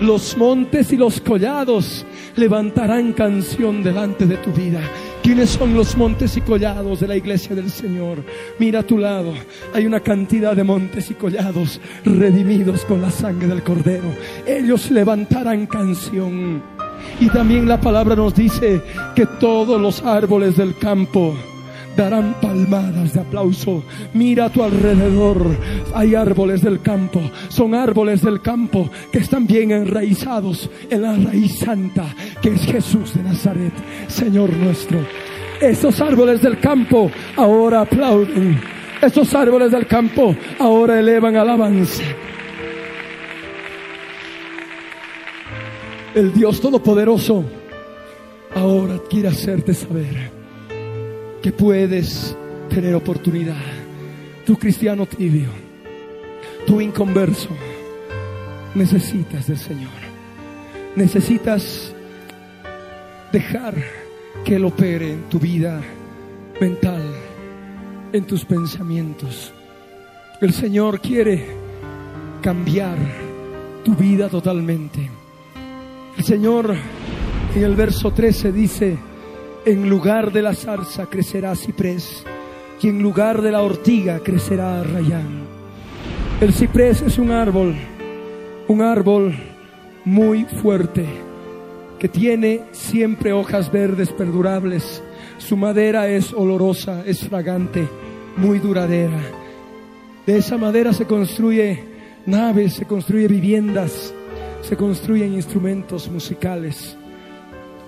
[0.00, 2.06] Los montes y los collados
[2.36, 4.80] levantarán canción delante de tu vida.
[5.20, 8.18] ¿Quiénes son los montes y collados de la iglesia del Señor?
[8.60, 9.34] Mira a tu lado,
[9.74, 14.14] hay una cantidad de montes y collados redimidos con la sangre del Cordero.
[14.46, 16.62] Ellos levantarán canción.
[17.18, 18.80] Y también la palabra nos dice
[19.16, 21.34] que todos los árboles del campo
[21.98, 23.82] darán palmadas de aplauso.
[24.14, 25.44] Mira a tu alrededor,
[25.92, 31.58] hay árboles del campo, son árboles del campo que están bien enraizados en la raíz
[31.58, 32.06] santa
[32.40, 33.72] que es Jesús de Nazaret,
[34.06, 35.00] Señor nuestro.
[35.60, 38.60] Esos árboles del campo ahora aplauden.
[39.02, 42.04] Esos árboles del campo ahora elevan alabanza.
[46.14, 47.44] El Dios Todopoderoso
[48.54, 50.37] ahora quiere hacerte saber
[51.42, 52.36] que puedes
[52.68, 53.62] tener oportunidad.
[54.44, 55.48] Tu cristiano tibio,
[56.66, 57.50] tu inconverso,
[58.74, 59.90] necesitas del Señor.
[60.96, 61.94] Necesitas
[63.32, 63.74] dejar
[64.44, 65.80] que Él opere en tu vida
[66.60, 67.02] mental,
[68.12, 69.52] en tus pensamientos.
[70.40, 71.46] El Señor quiere
[72.40, 72.96] cambiar
[73.84, 75.10] tu vida totalmente.
[76.16, 76.74] El Señor
[77.54, 78.98] en el verso 13 dice,
[79.68, 82.24] en lugar de la zarza crecerá ciprés
[82.80, 85.42] y en lugar de la ortiga crecerá rayán.
[86.40, 87.74] El ciprés es un árbol,
[88.66, 89.36] un árbol
[90.06, 91.04] muy fuerte
[91.98, 95.02] que tiene siempre hojas verdes perdurables.
[95.36, 97.86] Su madera es olorosa, es fragante,
[98.38, 99.20] muy duradera.
[100.24, 101.84] De esa madera se construye
[102.24, 104.14] naves, se construye viviendas,
[104.62, 106.96] se construyen instrumentos musicales.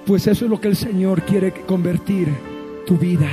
[0.07, 2.29] Pues eso es lo que el Señor quiere convertir
[2.87, 3.29] tu vida.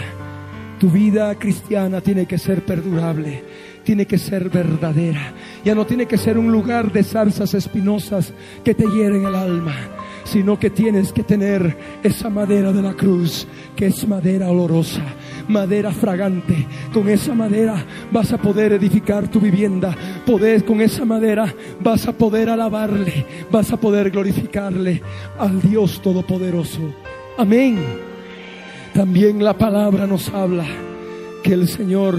[0.80, 3.44] Tu vida cristiana tiene que ser perdurable,
[3.84, 5.34] tiene que ser verdadera.
[5.66, 9.76] Ya no tiene que ser un lugar de zarzas espinosas que te hieren el alma
[10.28, 15.02] sino que tienes que tener esa madera de la cruz, que es madera olorosa,
[15.48, 16.68] madera fragante.
[16.94, 22.14] Con esa madera vas a poder edificar tu vivienda, poder, con esa madera vas a
[22.14, 25.02] poder alabarle, vas a poder glorificarle
[25.40, 26.94] al Dios Todopoderoso.
[27.38, 27.78] Amén.
[28.94, 30.66] También la palabra nos habla
[31.44, 32.18] que el Señor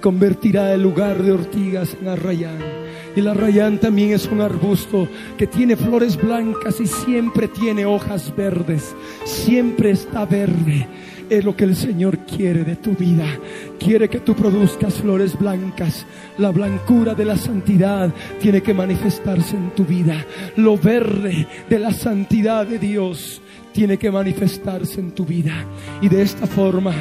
[0.00, 5.46] convertirá el lugar de ortigas en arrayán y la rayán también es un arbusto que
[5.46, 8.94] tiene flores blancas y siempre tiene hojas verdes.
[9.24, 10.86] Siempre está verde.
[11.28, 13.26] Es lo que el Señor quiere de tu vida.
[13.78, 16.04] Quiere que tú produzcas flores blancas.
[16.38, 20.24] La blancura de la santidad tiene que manifestarse en tu vida.
[20.56, 23.40] Lo verde de la santidad de Dios
[23.72, 25.64] tiene que manifestarse en tu vida.
[26.00, 26.94] Y de esta forma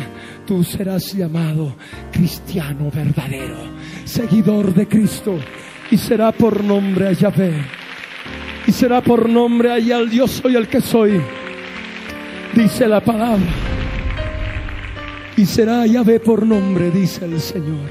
[0.45, 1.75] tú serás llamado
[2.11, 3.57] cristiano verdadero,
[4.05, 5.39] seguidor de Cristo
[5.91, 7.53] y será por nombre a Yahvé.
[8.67, 11.19] Y será por nombre allá al Dios soy el que soy.
[12.53, 13.51] Dice la palabra.
[15.35, 17.89] Y será Yahvé por nombre, dice el Señor.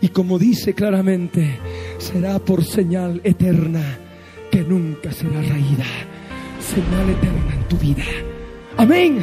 [0.00, 1.58] Y como dice claramente,
[1.98, 3.98] será por señal eterna
[4.50, 5.84] que nunca será raída.
[6.58, 8.04] Señal eterna en tu vida.
[8.76, 9.20] Amén.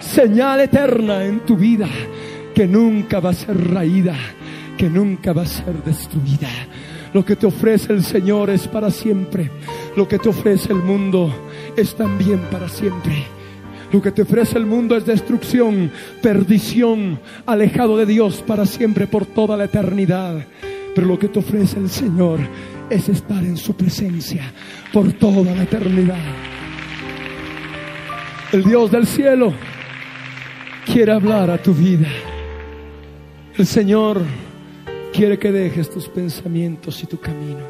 [0.00, 1.88] Señal eterna en tu vida
[2.54, 4.14] que nunca va a ser raída,
[4.76, 6.48] que nunca va a ser destruida.
[7.12, 9.50] Lo que te ofrece el Señor es para siempre.
[9.96, 11.32] Lo que te ofrece el mundo
[11.76, 13.24] es también para siempre.
[13.92, 15.90] Lo que te ofrece el mundo es destrucción,
[16.20, 20.44] perdición, alejado de Dios para siempre, por toda la eternidad.
[20.94, 22.40] Pero lo que te ofrece el Señor
[22.90, 24.52] es estar en su presencia
[24.92, 26.18] por toda la eternidad.
[28.52, 29.52] El Dios del cielo
[30.84, 32.08] quiere hablar a tu vida.
[33.56, 34.22] El Señor
[35.18, 37.64] quiere que dejes tus pensamientos y tu camino.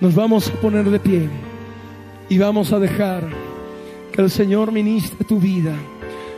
[0.00, 1.26] Nos vamos a poner de pie
[2.28, 3.26] y vamos a dejar
[4.12, 5.72] que el Señor ministre tu vida,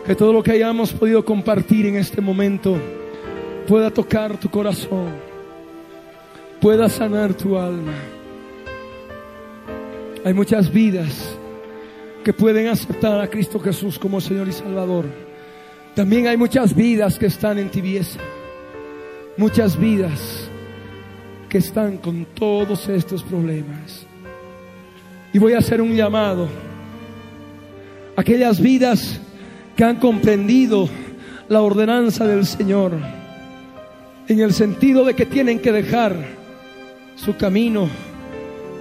[0.06, 2.76] que todo lo que hayamos podido compartir en este momento
[3.66, 5.08] pueda tocar tu corazón,
[6.60, 7.94] pueda sanar tu alma.
[10.24, 11.36] Hay muchas vidas
[12.22, 15.06] que pueden aceptar a Cristo Jesús como Señor y Salvador.
[15.96, 18.20] También hay muchas vidas que están en tibieza
[19.36, 20.48] muchas vidas
[21.48, 24.06] que están con todos estos problemas.
[25.32, 26.48] Y voy a hacer un llamado.
[28.16, 29.20] Aquellas vidas
[29.76, 30.88] que han comprendido
[31.48, 32.92] la ordenanza del Señor
[34.28, 36.14] en el sentido de que tienen que dejar
[37.16, 37.88] su camino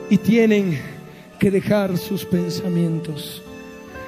[0.09, 0.79] y tienen
[1.39, 3.41] que dejar sus pensamientos.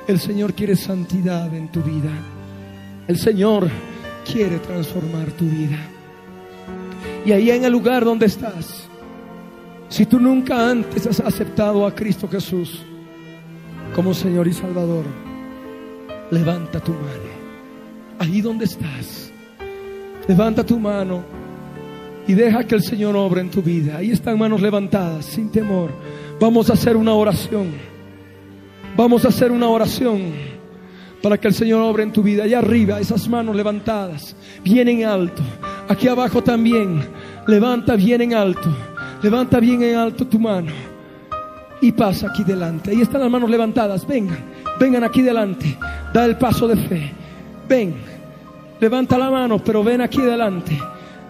[0.08, 2.12] El Señor quiere santidad en tu vida.
[3.08, 3.70] El Señor
[4.32, 5.80] quiere transformar tu vida.
[7.26, 8.88] Y ahí en el lugar donde estás,
[9.89, 12.82] si tú nunca antes has aceptado a Cristo Jesús
[13.93, 15.05] como Señor y Salvador,
[16.32, 17.41] levanta tu mano.
[18.17, 19.32] Ahí donde estás,
[20.28, 21.24] levanta tu mano
[22.28, 23.97] y deja que el Señor obre en tu vida.
[23.97, 25.91] Ahí están manos levantadas, sin temor.
[26.39, 27.72] Vamos a hacer una oración.
[28.95, 30.22] Vamos a hacer una oración
[31.22, 32.43] para que el Señor obre en tu vida.
[32.43, 35.43] Allá arriba, esas manos levantadas, vienen alto.
[35.92, 37.06] Aquí abajo también.
[37.48, 38.74] Levanta bien en alto.
[39.22, 40.72] Levanta bien en alto tu mano.
[41.82, 42.92] Y pasa aquí delante.
[42.92, 44.08] Ahí están las manos levantadas.
[44.08, 44.39] Vengan.
[44.80, 45.78] Vengan aquí delante.
[46.14, 47.12] Da el paso de fe.
[47.68, 47.94] Ven.
[48.80, 50.80] Levanta la mano, pero ven aquí delante.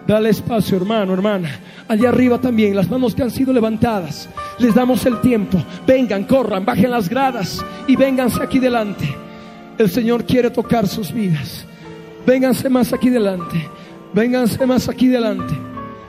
[0.06, 1.58] Dale espacio, hermano, hermana.
[1.88, 4.28] Allá arriba también, las manos que han sido levantadas.
[4.60, 5.60] Les damos el tiempo.
[5.84, 9.12] Vengan, corran, bajen las gradas y vénganse aquí delante.
[9.76, 11.66] El Señor quiere tocar sus vidas.
[12.24, 13.81] Vénganse más aquí delante.
[14.14, 15.54] Vénganse más aquí delante.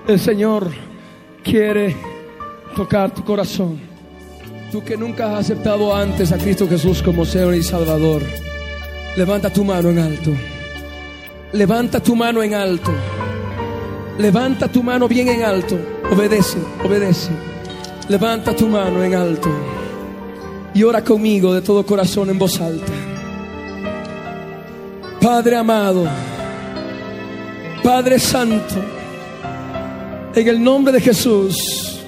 [0.08, 0.70] El Señor
[1.44, 1.96] quiere
[2.76, 3.80] tocar tu corazón.
[4.72, 8.22] Tú que nunca has aceptado antes a Cristo Jesús como Señor y Salvador.
[9.16, 10.32] Levanta tu mano en alto.
[11.54, 12.92] Levanta tu mano en alto.
[14.18, 15.78] Levanta tu mano bien en alto.
[16.12, 17.32] Obedece, obedece.
[18.10, 19.50] Levanta tu mano en alto.
[20.74, 22.92] Y ora conmigo de todo corazón en voz alta.
[25.22, 26.06] Padre amado,
[27.84, 28.76] Padre Santo,
[30.34, 32.00] en el nombre de Jesús,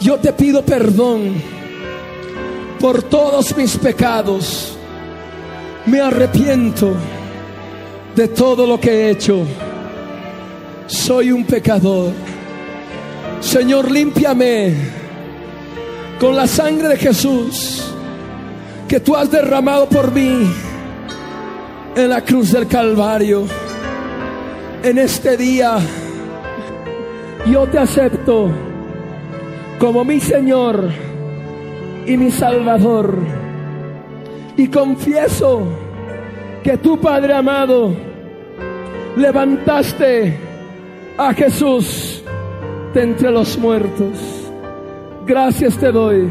[0.00, 1.34] yo te pido perdón
[2.78, 4.78] por todos mis pecados.
[5.86, 6.94] Me arrepiento
[8.14, 9.42] de todo lo que he hecho.
[10.86, 12.12] Soy un pecador.
[13.40, 14.74] Señor, límpiame
[16.20, 17.92] con la sangre de Jesús
[18.86, 20.48] que tú has derramado por mí
[21.96, 23.67] en la cruz del Calvario.
[24.82, 25.78] En este día
[27.46, 28.48] yo te acepto
[29.80, 30.88] como mi Señor
[32.06, 33.16] y mi Salvador.
[34.56, 35.62] Y confieso
[36.62, 37.92] que tu Padre amado
[39.16, 40.36] levantaste
[41.16, 42.22] a Jesús
[42.94, 44.48] de entre los muertos.
[45.26, 46.28] Gracias te doy,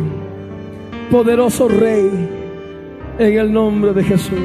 [1.12, 2.10] poderoso Rey,
[3.20, 4.39] en el nombre de Jesús.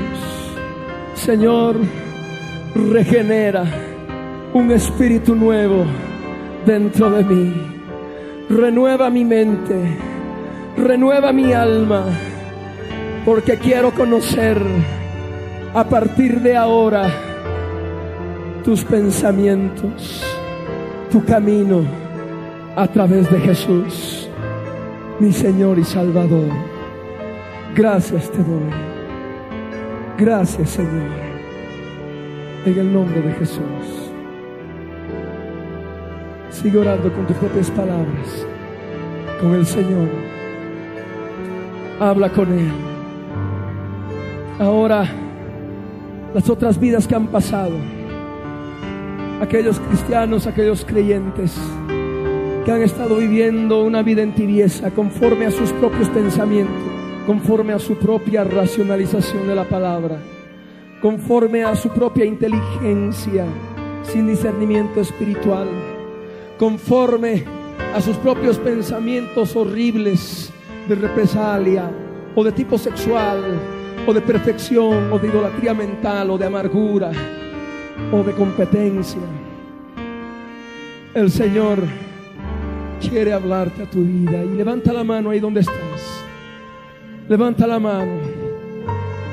[1.15, 1.77] Señor,
[2.75, 3.92] regenera
[4.55, 5.85] un espíritu nuevo
[6.67, 7.53] dentro de mí.
[8.51, 9.97] Renueva mi mente,
[10.77, 12.05] renueva mi alma,
[13.25, 14.61] porque quiero conocer
[15.75, 17.11] a partir de ahora
[18.63, 20.23] tus pensamientos,
[21.11, 21.83] tu camino
[22.77, 24.29] a través de Jesús,
[25.19, 26.49] mi Señor y Salvador.
[27.75, 28.71] Gracias te doy.
[30.19, 31.23] Gracias Señor.
[32.67, 34.02] En el nombre de Jesús.
[36.63, 38.47] Sigue orando con tus propias palabras,
[39.41, 40.09] con el Señor.
[41.99, 42.71] Habla con Él.
[44.61, 45.05] Ahora,
[46.33, 47.75] las otras vidas que han pasado,
[49.41, 51.59] aquellos cristianos, aquellos creyentes
[52.65, 56.93] que han estado viviendo una vida en tibieza conforme a sus propios pensamientos,
[57.27, 60.19] conforme a su propia racionalización de la palabra,
[61.01, 63.47] conforme a su propia inteligencia,
[64.05, 65.92] sin discernimiento espiritual
[66.59, 67.45] conforme
[67.95, 70.51] a sus propios pensamientos horribles
[70.89, 71.91] de represalia
[72.35, 73.43] o de tipo sexual
[74.07, 77.13] o de perfección o de idolatría mental o de amargura
[78.13, 79.21] o de competencia.
[81.15, 81.79] El Señor
[83.01, 86.25] quiere hablarte a tu vida y levanta la mano ahí donde estás.
[87.29, 88.13] Levanta la mano.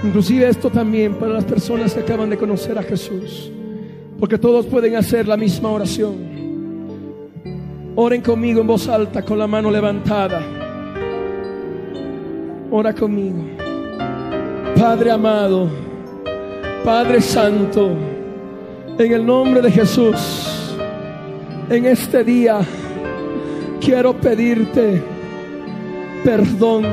[0.03, 3.51] Inclusive esto también para las personas que acaban de conocer a Jesús.
[4.19, 6.38] Porque todos pueden hacer la misma oración.
[8.01, 10.41] Oren conmigo en voz alta con la mano levantada.
[12.71, 13.43] Ora conmigo.
[14.79, 15.67] Padre amado,
[16.85, 17.91] Padre Santo,
[18.97, 20.77] en el nombre de Jesús,
[21.69, 22.61] en este día
[23.81, 25.03] quiero pedirte
[26.23, 26.85] perdón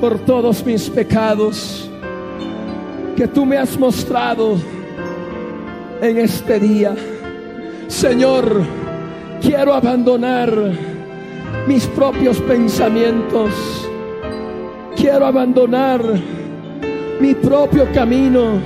[0.00, 1.88] por todos mis pecados
[3.16, 4.56] que tú me has mostrado
[6.00, 6.92] en este día.
[7.86, 8.82] Señor,
[9.42, 10.50] quiero abandonar
[11.66, 13.50] mis propios pensamientos.
[14.96, 16.00] Quiero abandonar
[17.20, 18.60] mi propio camino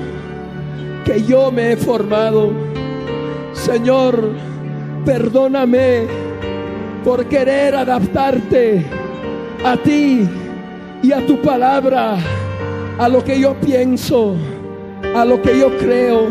[1.04, 2.52] que yo me he formado.
[3.52, 4.32] Señor,
[5.04, 6.06] perdóname
[7.04, 8.84] por querer adaptarte
[9.64, 10.28] a ti
[11.02, 12.16] y a tu palabra,
[12.98, 14.34] a lo que yo pienso,
[15.14, 16.26] a lo que yo creo,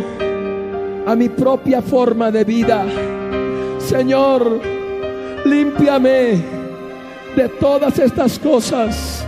[1.08, 2.86] a mi propia forma de vida.
[3.86, 4.62] Señor,
[5.46, 6.44] límpiame
[7.36, 9.24] de todas estas cosas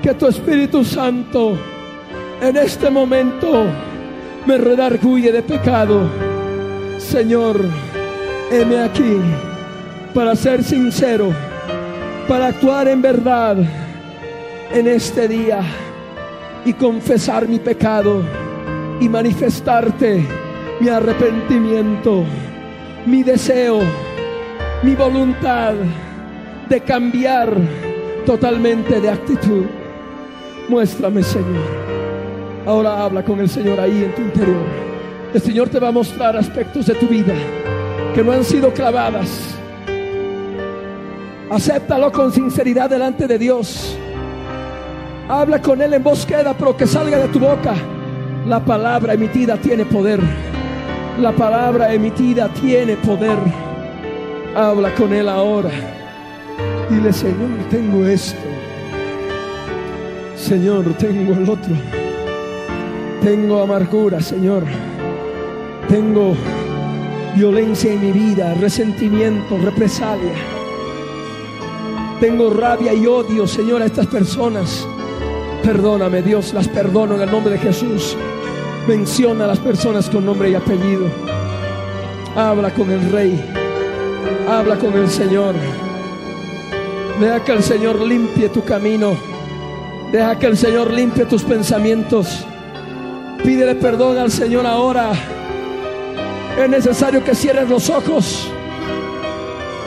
[0.00, 1.58] que tu Espíritu Santo
[2.40, 3.64] en este momento
[4.46, 6.08] me redarguye de pecado.
[6.98, 7.60] Señor,
[8.52, 9.16] heme aquí
[10.14, 11.32] para ser sincero,
[12.28, 13.56] para actuar en verdad
[14.72, 15.62] en este día
[16.64, 18.22] y confesar mi pecado
[19.00, 20.24] y manifestarte
[20.78, 22.24] mi arrepentimiento
[23.06, 23.80] mi deseo,
[24.82, 25.74] mi voluntad
[26.68, 27.52] de cambiar
[28.26, 29.64] totalmente de actitud.
[30.68, 31.90] Muéstrame, Señor.
[32.66, 34.62] Ahora habla con el Señor ahí en tu interior.
[35.34, 37.34] El Señor te va a mostrar aspectos de tu vida
[38.14, 39.56] que no han sido clavadas.
[41.50, 43.96] Acéptalo con sinceridad delante de Dios.
[45.28, 47.74] Habla con Él en voz queda, pero que salga de tu boca.
[48.46, 50.20] La palabra emitida tiene poder.
[51.20, 53.36] La palabra emitida tiene poder.
[54.56, 55.70] Habla con Él ahora.
[56.88, 58.40] Dile, Señor, tengo esto.
[60.34, 61.74] Señor, tengo el otro.
[63.22, 64.64] Tengo amargura, Señor.
[65.90, 66.34] Tengo
[67.36, 70.32] violencia en mi vida, resentimiento, represalia.
[72.18, 74.88] Tengo rabia y odio, Señor, a estas personas.
[75.62, 78.16] Perdóname, Dios, las perdono en el nombre de Jesús.
[78.86, 81.06] Menciona a las personas con nombre y apellido.
[82.34, 83.44] Habla con el Rey.
[84.48, 85.54] Habla con el Señor.
[87.20, 89.16] Deja que el Señor limpie tu camino.
[90.10, 92.44] Deja que el Señor limpie tus pensamientos.
[93.44, 95.12] Pídele perdón al Señor ahora.
[96.58, 98.50] Es necesario que cierres los ojos.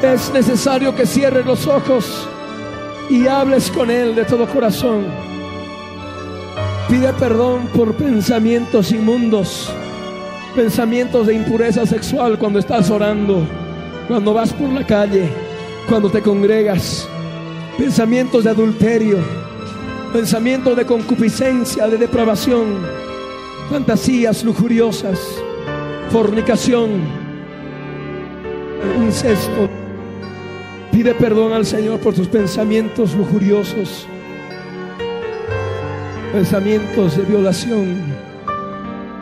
[0.02, 2.28] Es necesario que cierres los ojos
[3.10, 5.33] y hables con Él de todo corazón.
[6.90, 9.72] Pide perdón por pensamientos inmundos,
[10.56, 13.48] pensamientos de impureza sexual cuando estás orando,
[14.08, 15.30] cuando vas por la calle,
[15.88, 17.08] cuando te congregas,
[17.78, 19.18] pensamientos de adulterio,
[20.12, 22.80] pensamientos de concupiscencia, de depravación,
[23.70, 25.20] fantasías lujuriosas,
[26.12, 27.02] fornicación,
[29.02, 29.70] incesto.
[30.92, 34.06] Pide perdón al Señor por tus pensamientos lujuriosos,
[36.34, 37.96] pensamientos de violación,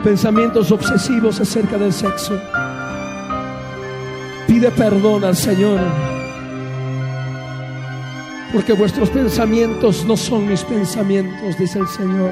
[0.02, 2.40] pensamientos obsesivos acerca del sexo.
[4.48, 5.78] Pide perdón al Señor,
[8.54, 12.30] porque vuestros pensamientos no son mis pensamientos, dice el Señor,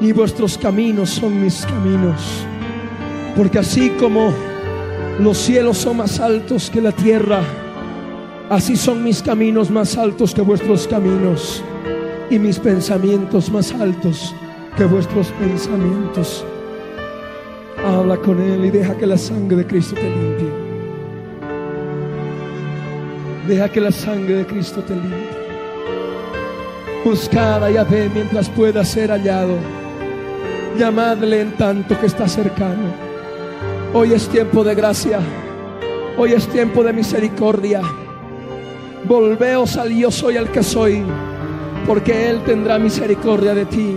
[0.00, 2.20] ni vuestros caminos son mis caminos,
[3.36, 4.34] porque así como
[5.20, 7.42] los cielos son más altos que la tierra,
[8.50, 11.62] así son mis caminos más altos que vuestros caminos
[12.32, 14.34] y mis pensamientos más altos
[14.74, 16.42] que vuestros pensamientos.
[17.84, 20.50] Habla con Él y deja que la sangre de Cristo te limpie.
[23.46, 25.42] Deja que la sangre de Cristo te limpie.
[27.04, 29.58] Buscad a Yahvé mientras pueda ser hallado.
[30.78, 32.94] Llamadle en tanto que está cercano.
[33.92, 35.20] Hoy es tiempo de gracia.
[36.16, 37.82] Hoy es tiempo de misericordia.
[39.04, 41.04] Volveos al yo soy el que soy,
[41.86, 43.96] porque Él tendrá misericordia de ti.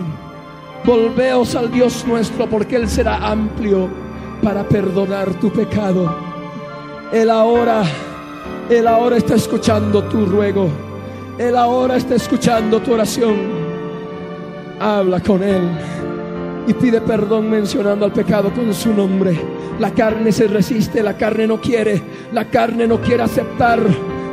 [0.83, 3.89] Volveos al Dios nuestro, porque Él será amplio
[4.41, 6.15] para perdonar tu pecado.
[7.11, 7.83] Él ahora,
[8.69, 10.69] Él ahora está escuchando tu ruego.
[11.37, 13.35] Él ahora está escuchando tu oración.
[14.79, 15.61] Habla con Él
[16.67, 19.39] y pide perdón mencionando al pecado con su nombre.
[19.79, 23.79] La carne se resiste, la carne no quiere, la carne no quiere aceptar.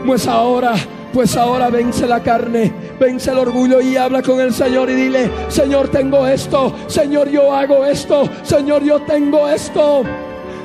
[0.07, 0.74] Pues ahora,
[1.12, 5.30] pues ahora vence la carne, vence el orgullo y habla con el Señor y dile,
[5.48, 10.02] Señor tengo esto, Señor yo hago esto, Señor yo tengo esto.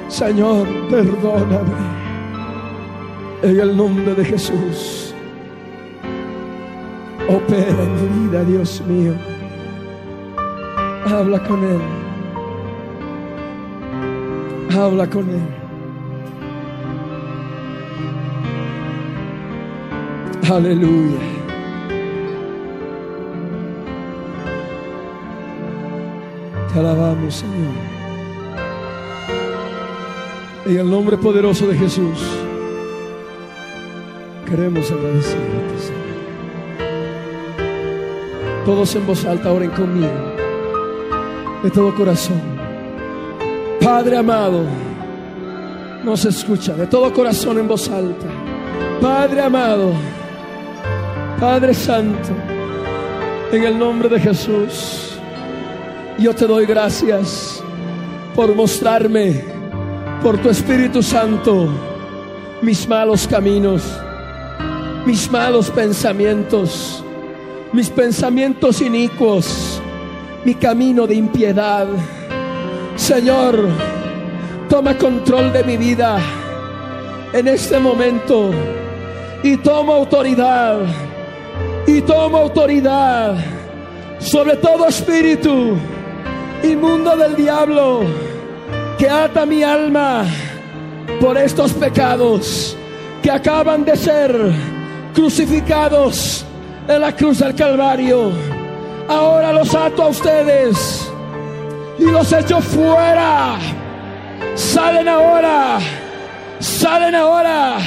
[0.08, 1.98] Señor, perdóname.
[3.44, 5.14] En el nombre de Jesús.
[7.28, 9.14] Opera en mi vida, Dios mío.
[11.06, 11.82] Habla con Él.
[14.78, 15.67] Habla con Él.
[20.50, 21.20] Aleluya.
[26.72, 27.74] Te alabamos, Señor.
[30.66, 32.24] En el nombre poderoso de Jesús,
[34.46, 36.08] queremos agradecerte, Señor.
[38.64, 40.34] Todos en voz alta, oren conmigo,
[41.62, 42.42] de todo corazón.
[43.82, 44.64] Padre amado,
[46.06, 48.28] nos escucha de todo corazón en voz alta.
[49.02, 49.92] Padre amado,
[51.40, 52.30] Padre Santo,
[53.52, 55.20] en el nombre de Jesús,
[56.18, 57.62] yo te doy gracias
[58.34, 59.44] por mostrarme,
[60.24, 61.70] por tu Espíritu Santo,
[62.64, 63.84] mis malos caminos,
[65.06, 67.04] mis malos pensamientos,
[67.72, 69.80] mis pensamientos inicuos,
[70.44, 71.86] mi camino de impiedad.
[72.96, 73.70] Señor,
[74.68, 76.18] toma control de mi vida
[77.32, 78.50] en este momento
[79.44, 80.80] y toma autoridad
[81.88, 83.36] y tomo autoridad
[84.20, 85.78] sobre todo espíritu
[86.64, 88.02] inmundo del diablo
[88.98, 90.26] que ata mi alma
[91.20, 92.76] por estos pecados
[93.22, 94.36] que acaban de ser
[95.14, 96.46] crucificados
[96.88, 98.32] en la cruz del Calvario.
[99.08, 101.12] Ahora los ato a ustedes
[102.00, 103.58] y los echo fuera.
[104.56, 105.80] Salen ahora,
[106.60, 107.78] salen ahora,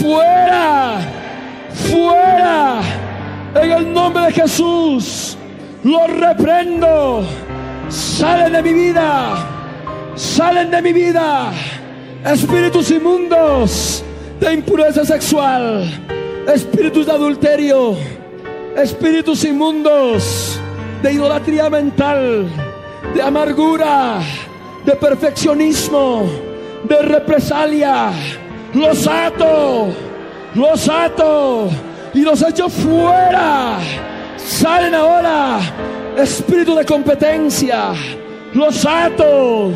[0.00, 0.98] fuera,
[1.78, 2.80] fuera
[3.54, 5.36] En el nombre de Jesús,
[5.84, 7.24] lo reprendo.
[7.88, 9.46] Salen de mi vida.
[10.14, 11.50] Salen de mi vida.
[12.24, 14.04] Espíritus inmundos
[14.38, 15.84] de impureza sexual.
[16.46, 17.96] Espíritus de adulterio.
[18.76, 20.60] Espíritus inmundos
[21.02, 22.46] de idolatría mental.
[23.14, 24.20] De amargura.
[24.84, 26.26] De perfeccionismo.
[26.84, 28.10] De represalia.
[28.74, 30.07] Los ato.
[30.54, 31.68] Los ato
[32.14, 33.78] y los echo fuera.
[34.36, 35.60] Salen ahora
[36.16, 37.92] espíritu de competencia.
[38.54, 39.72] Los ato.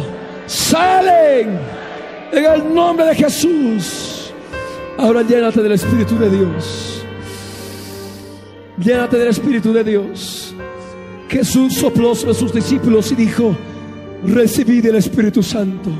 [0.46, 1.58] Salen
[2.32, 4.32] en el nombre de Jesús.
[4.98, 7.04] Ahora llénate del Espíritu de Dios.
[8.78, 10.54] Llénate del Espíritu de Dios.
[11.28, 13.56] Jesús sopló sobre sus discípulos y dijo,
[14.24, 15.90] recibid el Espíritu Santo.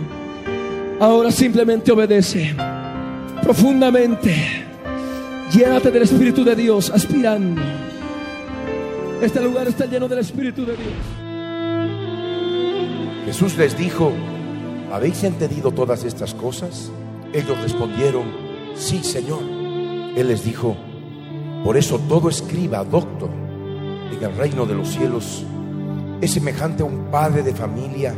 [1.01, 2.55] Ahora simplemente obedece
[3.43, 4.63] profundamente
[5.53, 7.61] Llénate del Espíritu de Dios, aspirando.
[9.21, 10.95] Este lugar está lleno del Espíritu de Dios.
[13.27, 14.13] Jesús les dijo,
[14.91, 16.91] ¿habéis entendido todas estas cosas?
[17.35, 18.33] Ellos respondieron,
[18.75, 19.43] sí, Señor.
[20.17, 20.75] Él les dijo,
[21.65, 23.29] por eso todo escriba, doctor,
[24.11, 25.45] en el reino de los cielos
[26.23, 28.15] es semejante a un padre de familia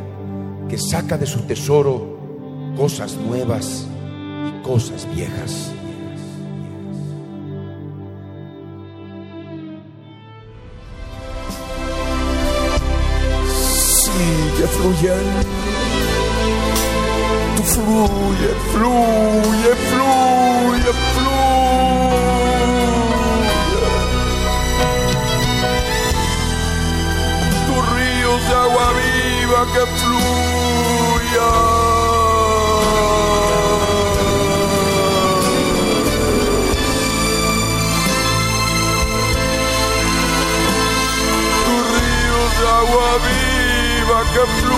[0.68, 2.16] que saca de su tesoro
[2.76, 3.88] cosas nuevas
[4.62, 5.74] cosas viejas.
[14.14, 15.40] sigue fluyendo.
[17.56, 21.74] Tú fluye, fluye, fluye, fluye.
[27.66, 30.53] Tus ríos de agua viva que fluyan.
[44.34, 44.74] Que fluya.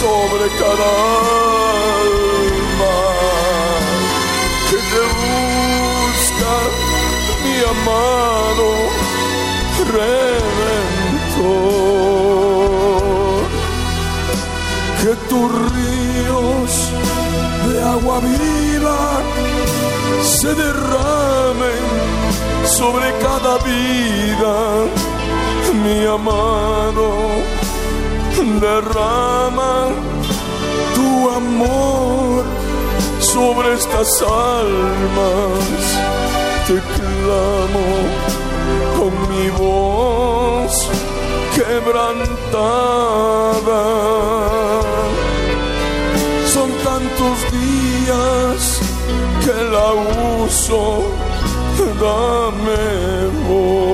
[0.00, 0.46] Sobre
[22.80, 24.54] sobre cada vida,
[25.84, 27.08] mi amado.
[28.66, 29.74] Derrama
[30.96, 31.10] tu
[31.40, 32.44] amor
[33.34, 35.64] sobre estas almas.
[36.66, 37.88] Te clamo
[38.98, 40.72] con mi voz
[41.56, 43.02] quebrantada.
[46.54, 48.60] Son tantos días
[49.44, 49.88] que la
[50.44, 50.82] uso,
[52.00, 52.86] dame
[53.46, 53.90] voz.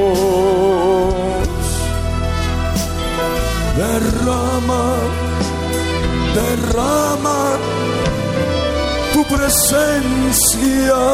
[3.76, 4.86] Derrama,
[6.34, 7.40] derrama
[9.12, 11.04] tu presencia.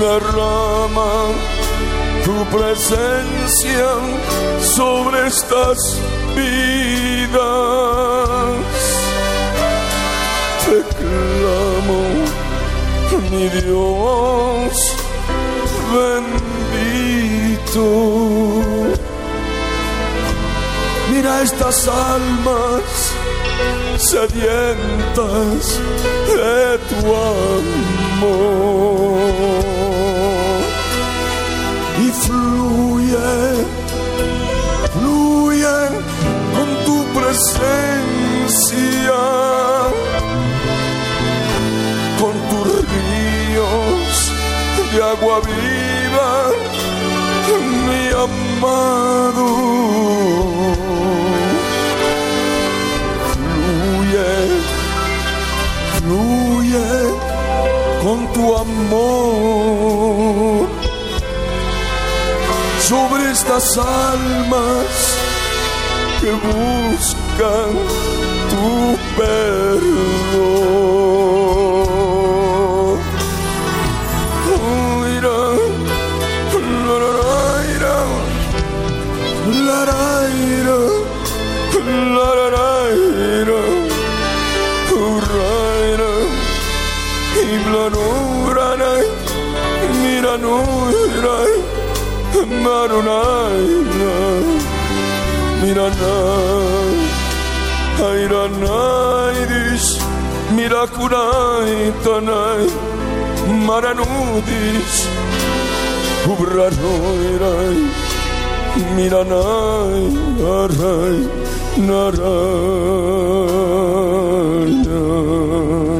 [0.00, 1.12] Derrama
[2.24, 3.90] tu presencia
[4.60, 5.78] sobre estas
[6.34, 7.36] vidas.
[10.64, 12.00] Te clamo,
[13.36, 14.72] mi Dios
[15.92, 17.86] bendito.
[21.10, 22.82] Mira estas almas
[23.98, 25.62] sedientas
[26.28, 28.36] de tu amor
[32.04, 33.34] y fluye,
[34.94, 35.78] fluye
[36.54, 37.95] con tu presencia,
[45.00, 46.50] agua viva,
[47.86, 49.46] mi amado.
[53.32, 54.32] Fluye,
[55.98, 56.90] fluye
[58.02, 58.96] con tu amor
[62.80, 65.16] sobre estas almas
[66.20, 67.72] que buscan
[68.50, 70.75] tu perdón.
[87.86, 89.06] Iblanuranai,
[90.02, 91.54] miranurai.
[92.36, 94.14] Marunaina
[95.60, 96.96] Miranai
[98.08, 99.86] Airanairis
[100.56, 102.66] Mirakunai Tanai
[103.66, 104.94] Maranudis
[106.28, 107.78] Ubranoirai
[108.96, 110.04] Miranai
[110.60, 111.18] Arai
[114.76, 115.95] Naraya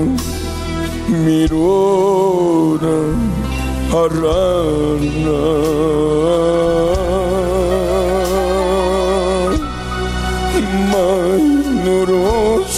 [1.27, 2.97] Mirona
[4.01, 5.43] Arana
[10.91, 11.43] Mai
[11.85, 12.73] Nuros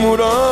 [0.00, 0.51] Murai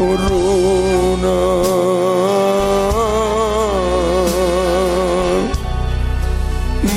[0.00, 1.36] corona.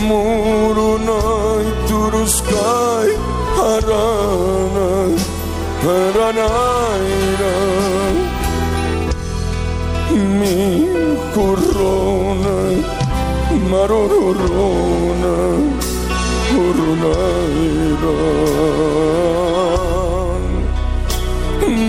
[0.08, 3.10] Murunay turuskay
[3.58, 4.88] harana
[5.84, 7.56] haranayra
[10.40, 10.58] mi
[11.36, 12.56] corona
[13.72, 15.36] marorona
[16.50, 18.18] coronayra.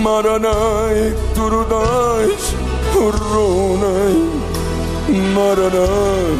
[0.04, 1.00] Maranai
[1.34, 2.28] Turunai
[3.04, 4.16] Urunai
[5.34, 6.34] Maranai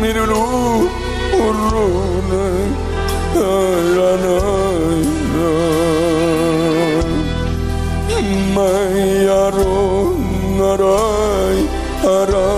[0.00, 0.42] Mirulu
[1.44, 2.66] Urunai
[3.38, 5.07] Aranai
[8.58, 8.98] mây
[9.28, 11.58] yarun arai
[12.18, 12.57] arai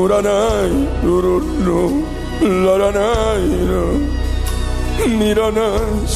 [0.00, 0.72] Muranai
[1.14, 1.80] Uruno
[2.64, 3.84] Laranaira
[5.18, 6.12] Miranas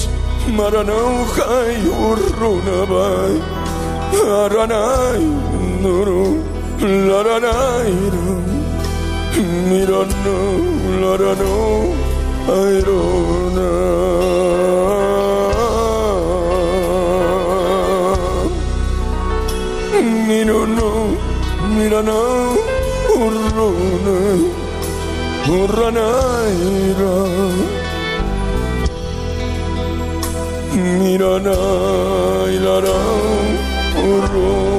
[0.58, 1.76] Maranauhai
[2.08, 3.36] Urunabai
[4.40, 5.24] Aranai
[5.82, 6.24] Nuru
[6.80, 8.26] Laranaira
[9.68, 10.38] Mirano
[11.02, 11.54] Larano
[12.56, 13.70] Airona
[23.64, 24.52] canzone
[25.46, 27.14] Corra Naira
[30.72, 32.80] Mira Naira
[33.94, 34.74] Corra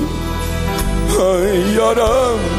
[1.89, 2.58] araray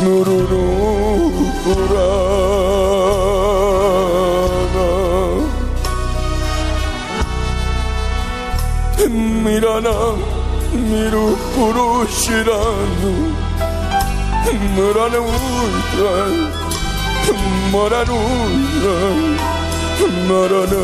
[0.00, 0.52] 누르르
[1.64, 2.38] 불안아
[9.44, 9.88] 미라나
[10.72, 13.02] 미루 부르시라누
[14.76, 15.98] 뭐라는 울다
[17.72, 18.86] 뭐라는 울다
[20.28, 20.74] 뭐라는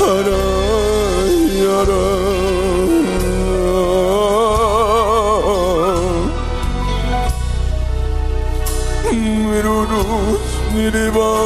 [0.00, 2.47] 알아야 알아
[9.88, 11.36] خروس میری با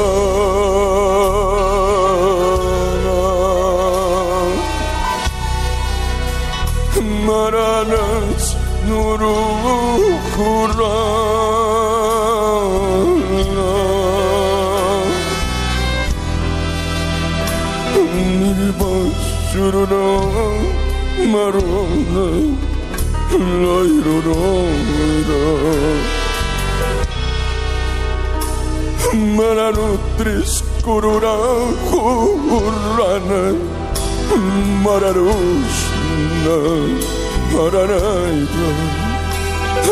[7.26, 8.46] Maranas
[8.88, 9.38] nuru
[10.34, 11.39] kuran
[29.36, 30.52] Maranutris
[30.84, 31.34] kurura
[31.90, 33.42] kurana
[34.84, 36.56] Mararushna
[37.52, 38.68] maranaita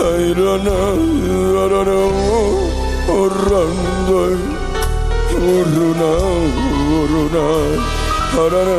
[0.09, 0.79] Airana
[8.45, 8.79] arana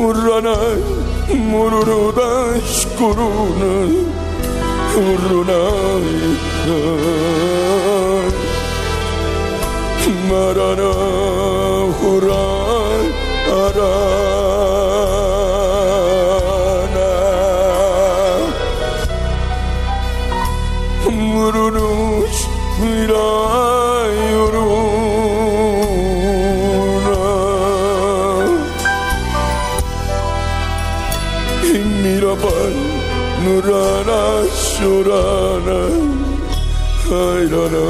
[0.00, 0.56] 우르라나
[1.28, 4.10] 무르르다 시꾸루는
[4.96, 6.70] 우르나이다
[10.30, 10.82] 말하나
[11.98, 12.30] 후라
[13.50, 13.80] 아라나
[21.10, 21.76] 무르르
[22.30, 23.14] 시라
[24.30, 24.89] 유루
[33.50, 34.22] nurana
[34.64, 35.80] surana
[37.06, 37.86] Hayrana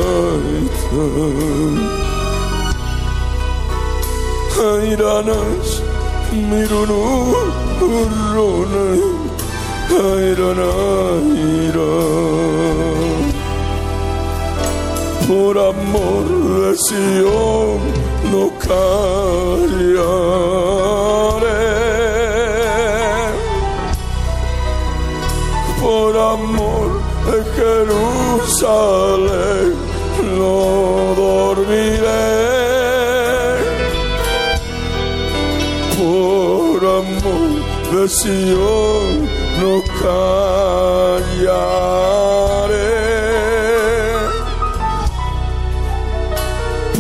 [4.57, 5.71] Hayranas
[6.51, 7.01] mirunu
[15.29, 16.27] por amor
[16.61, 17.81] de Sion
[18.33, 19.91] no callaré.
[27.61, 29.29] Jerusalén
[30.39, 30.57] no
[31.25, 32.29] dormiré.
[35.99, 37.51] Por amor
[37.93, 39.11] de Sion
[39.61, 41.51] no callaré.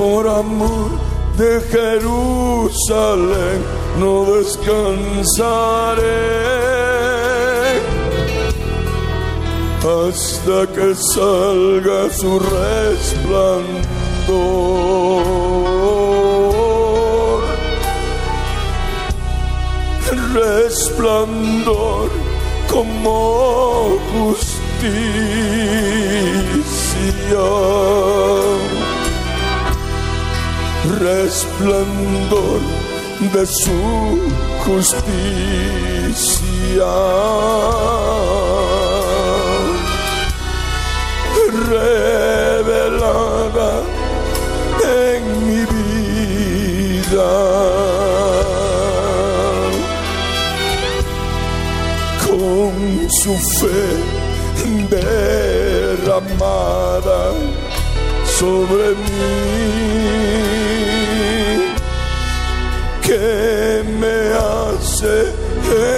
[0.00, 0.90] por amor
[1.36, 3.60] de Jerusalén
[3.98, 6.00] no descansaré
[9.80, 13.40] hasta que salga su resplandor.
[20.32, 22.10] Resplandor
[22.68, 25.00] como justicia
[30.98, 32.60] resplandor
[33.32, 34.18] de su
[34.64, 35.10] justicia.
[41.70, 43.02] Revelada
[44.82, 47.32] en mi vida
[52.26, 52.72] con
[53.22, 53.82] su fe
[56.10, 57.22] derramada
[58.38, 59.30] sobre mí
[63.02, 65.16] que me hace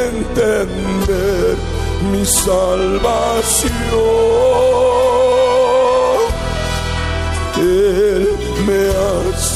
[0.05, 1.57] entender
[2.11, 3.73] mi salvación.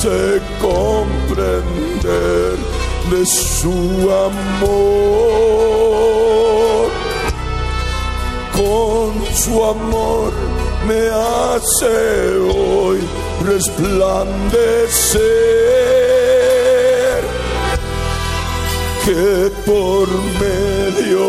[0.06, 2.56] Hace comprender
[3.10, 4.86] de su amor.
[8.52, 10.32] Con su amor
[10.86, 13.00] me hace hoy
[13.44, 15.20] resplandecer
[19.04, 20.08] que por
[20.40, 21.26] medio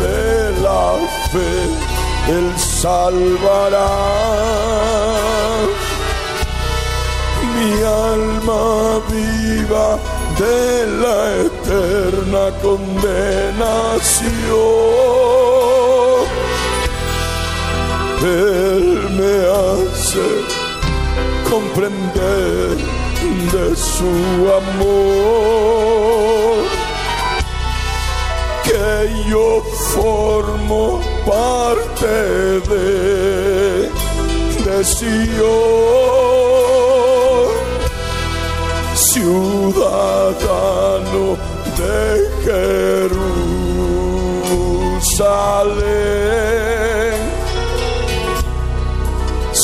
[0.00, 0.94] de la
[1.32, 1.54] fe
[2.32, 3.90] Él salvará
[8.12, 9.88] alma viva
[10.38, 14.30] de la eterna condenación.
[18.22, 18.86] Él
[19.18, 20.28] me hace
[21.50, 22.76] comprender
[23.52, 24.14] de su
[24.60, 25.30] amor
[28.64, 28.88] que
[29.28, 29.46] yo
[29.94, 32.14] formo parte
[32.70, 33.90] de,
[34.64, 34.84] de
[39.12, 41.24] ciudadano
[41.78, 42.02] de
[42.44, 43.30] Jerusalén,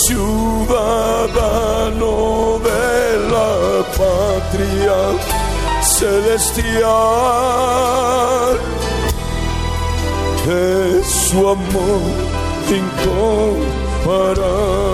[0.06, 2.14] ciudadano
[2.68, 2.88] de
[3.30, 3.54] la
[3.96, 5.00] patria
[5.80, 6.84] celestial.
[10.46, 12.02] De su amor
[12.70, 14.85] incomparable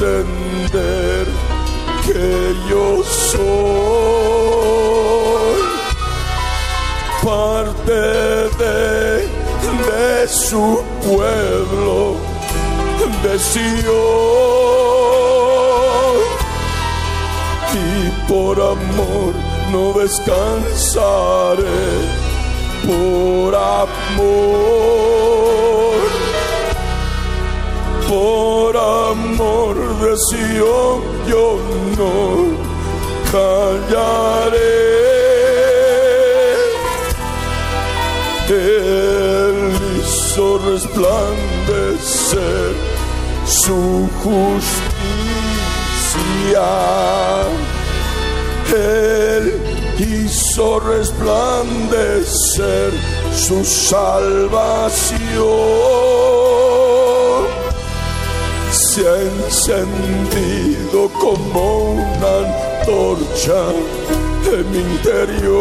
[0.00, 1.24] entender
[2.06, 2.28] que
[2.70, 2.86] yo
[3.32, 3.54] soy
[7.22, 8.00] parte
[8.62, 9.28] de,
[9.88, 10.64] de su
[11.02, 12.16] pueblo,
[13.22, 14.53] de Sion,
[18.34, 19.32] por amor
[19.70, 21.62] no descansaré,
[22.84, 23.94] por amor
[28.08, 31.60] por amor de Sion yo
[31.96, 32.14] no
[33.30, 34.82] callaré.
[38.48, 39.56] Él
[40.00, 42.74] hizo resplandecer
[43.46, 44.94] su justicia.
[48.72, 49.60] Él
[49.98, 52.92] hizo resplandecer
[53.34, 55.24] su salvación
[58.74, 62.38] se ha encendido como una
[62.80, 63.70] antorcha
[64.52, 65.54] en mi interior.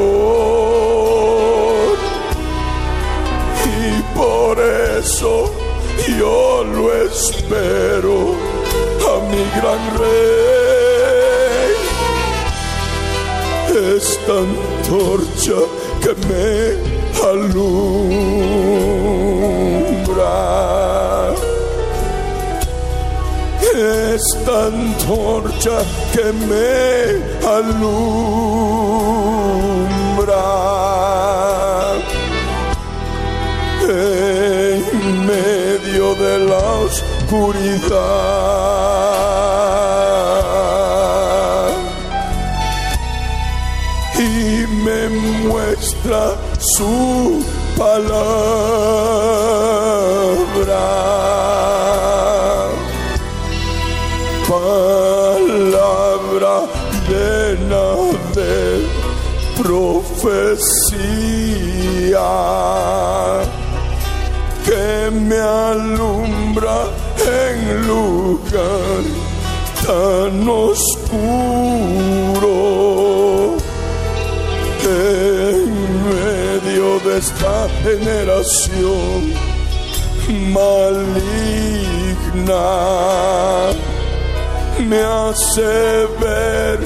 [3.65, 5.53] Y por eso
[6.17, 8.35] yo lo espero
[9.01, 10.52] a mi gran rey.
[13.73, 15.59] Esta antorcha
[15.99, 16.77] que me
[17.27, 17.73] alumbra.
[23.73, 25.75] Esta antorcha
[26.13, 26.69] que me
[27.47, 28.03] alumbra.
[33.89, 38.33] En medio de la oscuridad
[46.03, 47.41] su
[47.77, 48.03] palabra.
[54.49, 55.73] Palabra
[57.07, 57.87] llena
[58.35, 58.85] de
[59.61, 60.19] profecía
[64.65, 66.77] que me alumbra
[67.25, 69.03] en lugar
[69.85, 71.93] tan oscuro
[76.03, 79.33] medio de esta generación
[80.51, 80.93] maligna
[84.79, 86.79] me hace ver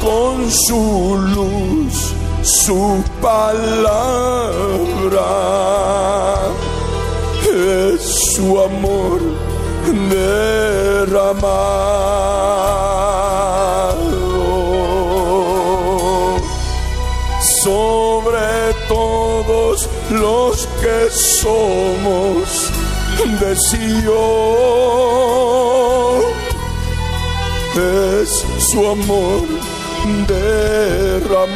[0.00, 4.04] con su luz su palabra.
[8.34, 9.20] Su amor
[9.86, 11.54] de derramado.
[17.64, 18.03] Todos
[20.20, 22.70] los que somos
[23.40, 24.14] de Sion.
[27.76, 28.30] Es
[28.70, 29.42] su amor
[30.28, 31.54] derramado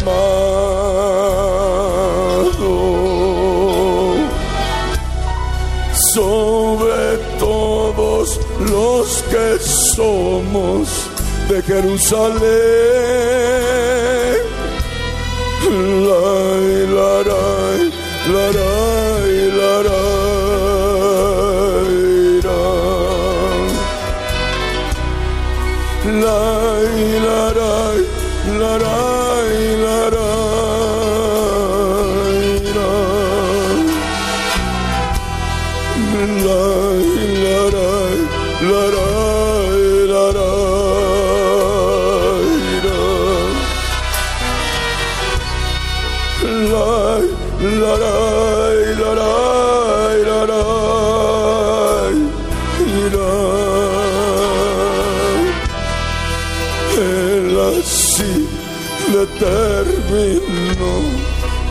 [6.14, 8.40] sobre todos
[8.70, 9.58] los que
[9.94, 10.88] somos
[11.48, 12.98] de Jerusalén.
[16.94, 17.87] Larai,
[18.28, 18.56] Lord.
[18.56, 18.97] Oh.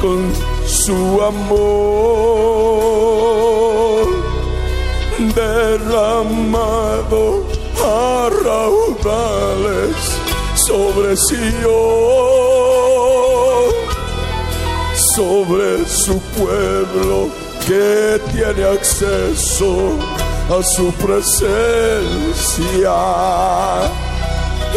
[0.07, 0.23] Con
[0.65, 1.67] su amor
[5.35, 7.23] derramado
[7.83, 9.97] a raudales
[10.55, 11.65] sobre Sion,
[15.15, 17.29] sobre su pueblo
[17.65, 19.97] que tiene acceso
[20.49, 21.47] a su presencia.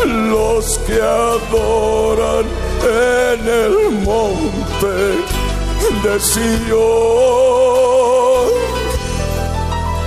[0.05, 2.47] Los que adoran
[2.83, 4.97] en el monte
[6.03, 6.61] de Sion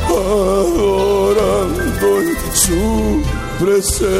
[0.10, 2.12] adorando
[2.54, 3.24] su
[3.60, 4.14] presencia.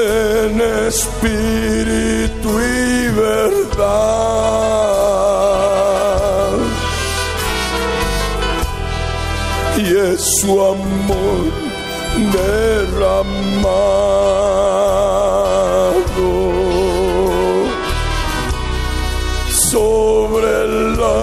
[0.00, 3.82] En espíritu y verdad.
[9.78, 11.51] Y es su amor
[12.32, 13.92] derramado
[19.70, 20.66] sobre
[20.96, 21.18] la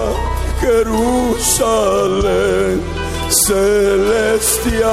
[0.60, 2.00] Jerusalén
[3.28, 4.90] celestial.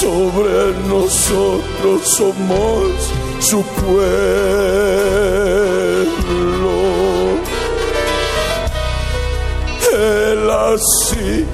[0.00, 2.92] Sobre nosotros somos
[3.40, 3.96] su pueblo.
[9.92, 11.46] Él así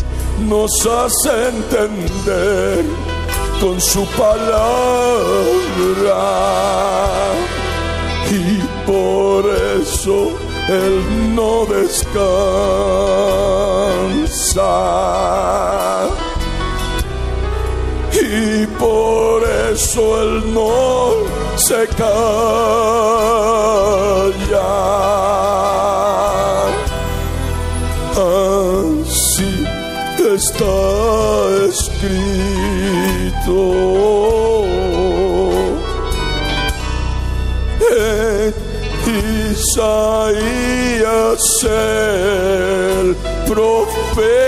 [0.49, 2.85] nos hace entender
[3.60, 4.43] con su palabra
[8.31, 9.44] y por
[9.81, 10.32] eso
[10.69, 12.23] Él no descansa.
[18.12, 19.43] Y por
[19.73, 21.12] eso Él no
[21.56, 22.82] se calla.
[30.44, 30.78] Está
[31.69, 33.59] escrito.
[37.93, 38.52] En
[39.52, 40.35] Isaías
[41.64, 43.16] el
[43.47, 44.47] profeta,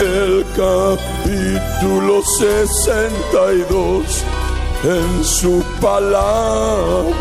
[0.00, 4.24] el capítulo 62
[4.82, 7.20] en su palabra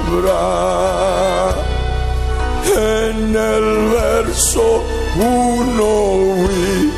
[2.76, 4.84] en el verso
[5.19, 6.91] uno y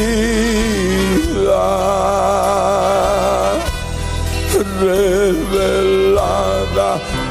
[4.81, 6.11] revelada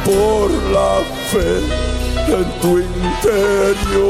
[0.06, 0.94] por la
[1.32, 1.52] fe
[2.38, 4.06] en tu interior.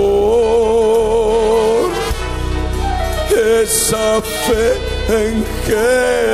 [3.64, 4.10] Esa
[4.46, 4.66] fe
[5.24, 5.36] en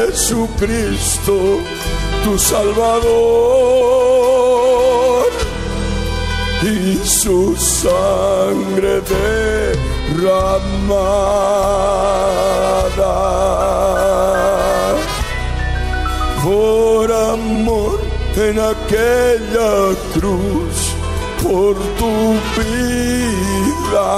[0.10, 1.36] Jesucristo,
[2.24, 3.12] tu Salvador,
[6.64, 9.02] y su sangre
[10.12, 11.52] derramada
[16.44, 18.00] por amor
[18.36, 20.96] en aquella cruz
[21.44, 24.12] por tu vida.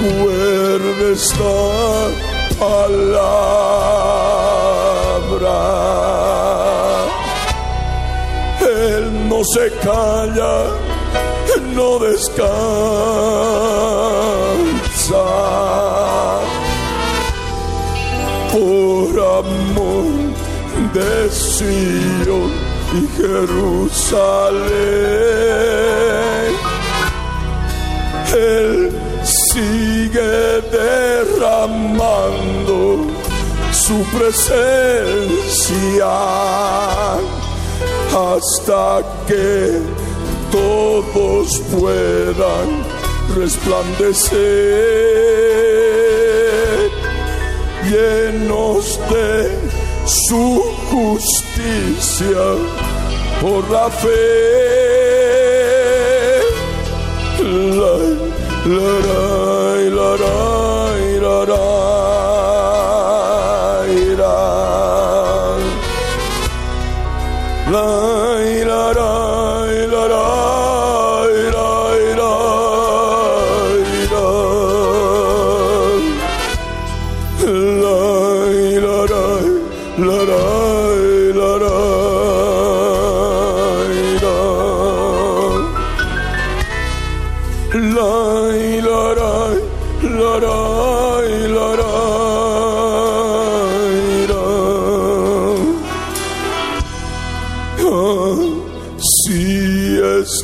[0.00, 1.56] Recuerda esta
[2.58, 3.20] palabra.
[8.60, 10.54] Él no se calla,
[11.80, 12.50] no descansa.
[18.52, 20.10] Por amor
[20.96, 22.50] de Sion
[22.98, 24.60] y Jerusalén.
[28.34, 28.72] Él
[29.24, 30.32] sigue
[30.80, 32.78] derramando
[33.72, 36.12] su presencia
[38.12, 38.86] hasta
[39.26, 39.80] que
[40.50, 42.84] todos puedan
[43.36, 44.40] resplandecer
[47.88, 49.50] llenos de
[50.06, 52.44] su justicia
[53.40, 54.50] por la fe.
[57.42, 57.96] La,
[58.66, 58.96] la,
[59.90, 61.79] la,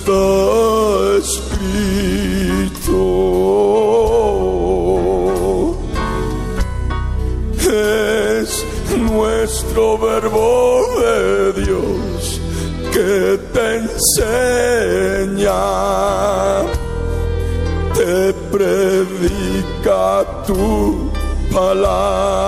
[0.06, 1.74] está escrito,
[7.58, 8.64] es
[8.96, 12.40] nuestro verbo de Dios
[12.92, 15.52] que te enseña,
[17.94, 21.10] te predica tu
[21.52, 22.46] palabra.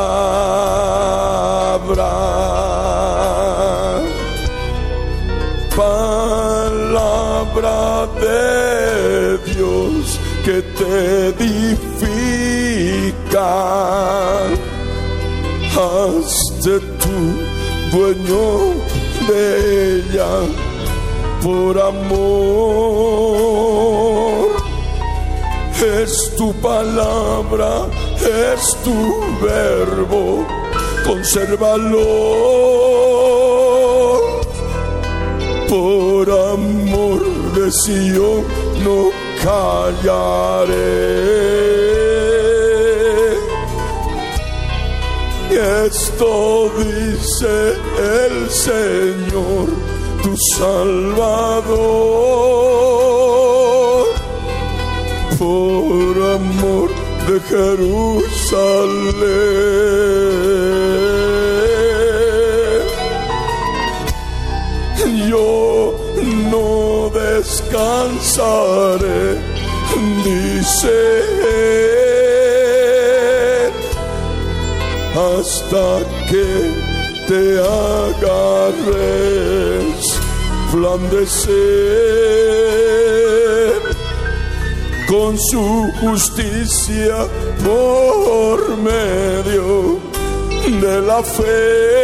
[7.54, 12.28] Palabra de Dios que te edifica.
[15.74, 17.18] Hazte tu
[17.92, 18.46] dueño
[19.28, 19.44] de
[19.96, 20.32] ella
[21.42, 22.48] por amor.
[26.00, 27.86] Es tu palabra,
[28.20, 28.96] es tu
[29.40, 30.46] verbo,
[31.06, 32.08] consérvalo
[35.68, 37.07] por amor
[37.68, 38.44] de Sion
[38.82, 39.10] no
[39.44, 40.88] callaré.
[45.86, 47.54] Esto dice
[48.24, 49.66] el Señor,
[50.22, 51.78] tu Salvador,
[55.38, 56.90] por amor
[57.28, 58.88] de Jerusalén
[65.28, 65.67] yo
[67.58, 69.38] descansaré,
[70.24, 70.98] dice
[75.14, 75.88] hasta
[76.30, 76.48] que
[77.26, 77.42] te
[78.20, 78.86] agarres,
[80.70, 81.48] flandecer
[85.08, 87.16] con su justicia
[87.64, 89.98] por medio
[90.80, 91.98] de la fe.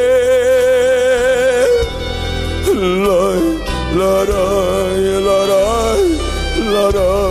[3.96, 7.23] La, la, ra, la,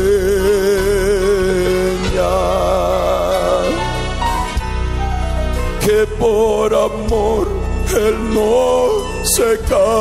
[5.80, 7.48] que por amor
[7.94, 8.88] él no
[9.24, 9.96] se calla.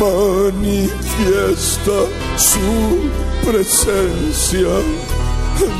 [0.00, 1.98] Manifiesta
[2.36, 2.68] su
[3.46, 4.74] presencia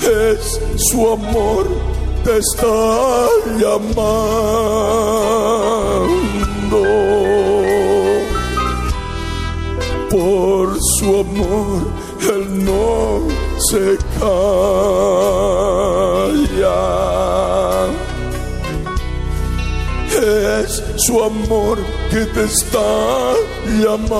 [0.01, 1.67] Es su amor
[2.23, 3.27] te está
[3.59, 4.73] llamando.
[11.03, 11.81] Su amor
[12.21, 13.27] él no
[13.69, 14.39] se calla.
[20.15, 23.33] Es su amor que te está
[23.81, 24.13] llamando.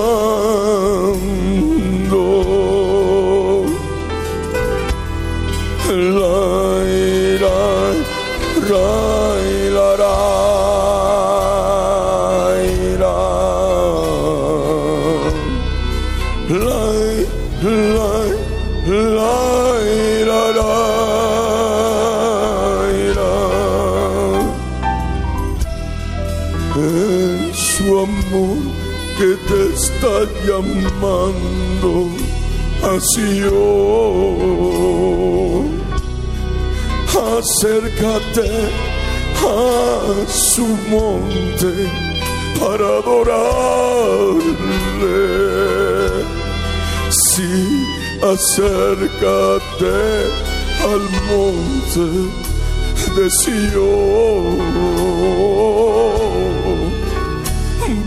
[29.36, 30.16] Te está
[30.46, 31.92] llamando
[32.84, 34.54] así hoy.
[37.10, 38.52] Acércate
[39.46, 39.48] a
[40.28, 41.72] su monte
[42.60, 44.44] para adorarle.
[47.10, 47.54] Sí,
[48.22, 49.96] acércate
[50.84, 52.08] al monte
[53.16, 54.58] de Sion,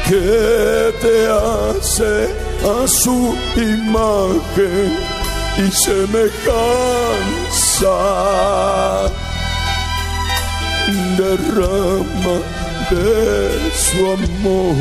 [0.09, 2.29] que te hace
[2.65, 4.97] a su imagen
[5.59, 6.35] y semejanza.
[11.35, 12.36] Derrama
[12.90, 14.77] de su amor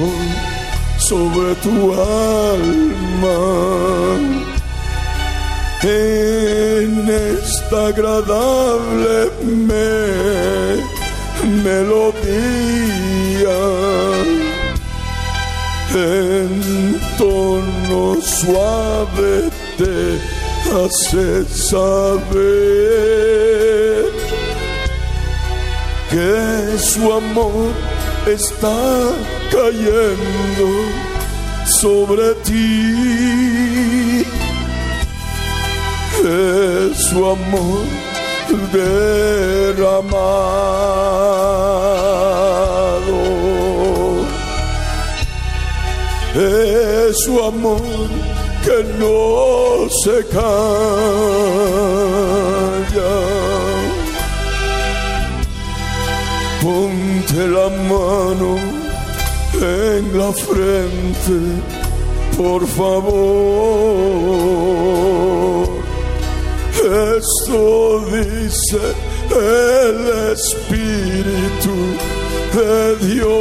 [1.00, 3.40] sobre tu alma.
[5.84, 10.78] En esta agradable me-
[11.64, 13.62] melodía
[15.96, 16.52] en
[17.18, 19.34] tono suave
[19.78, 19.96] te
[20.72, 23.23] hace saber
[26.14, 27.74] que su amor
[28.28, 28.80] está
[29.52, 30.68] cayendo
[31.82, 34.24] sobre ti.
[36.24, 37.86] Es su amor
[38.72, 40.34] derramado
[46.36, 47.82] es su amor
[48.64, 50.44] que no se calla.
[57.34, 58.58] Ponte la mano
[59.60, 61.40] en la frente,
[62.38, 63.24] por favor.
[67.18, 68.82] Esto dice
[69.32, 71.76] el Espíritu
[72.54, 73.34] de Dios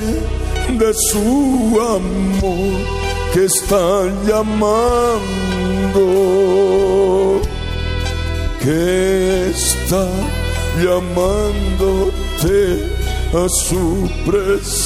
[0.79, 2.73] de su amor
[3.31, 3.85] que está
[4.27, 5.21] llamando,
[8.63, 10.07] que está
[10.83, 12.61] llamándote
[13.31, 14.81] a su presencia.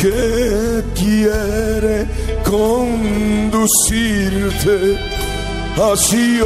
[0.00, 1.96] Que quiere
[2.44, 3.58] conducirte
[5.76, 6.44] hacia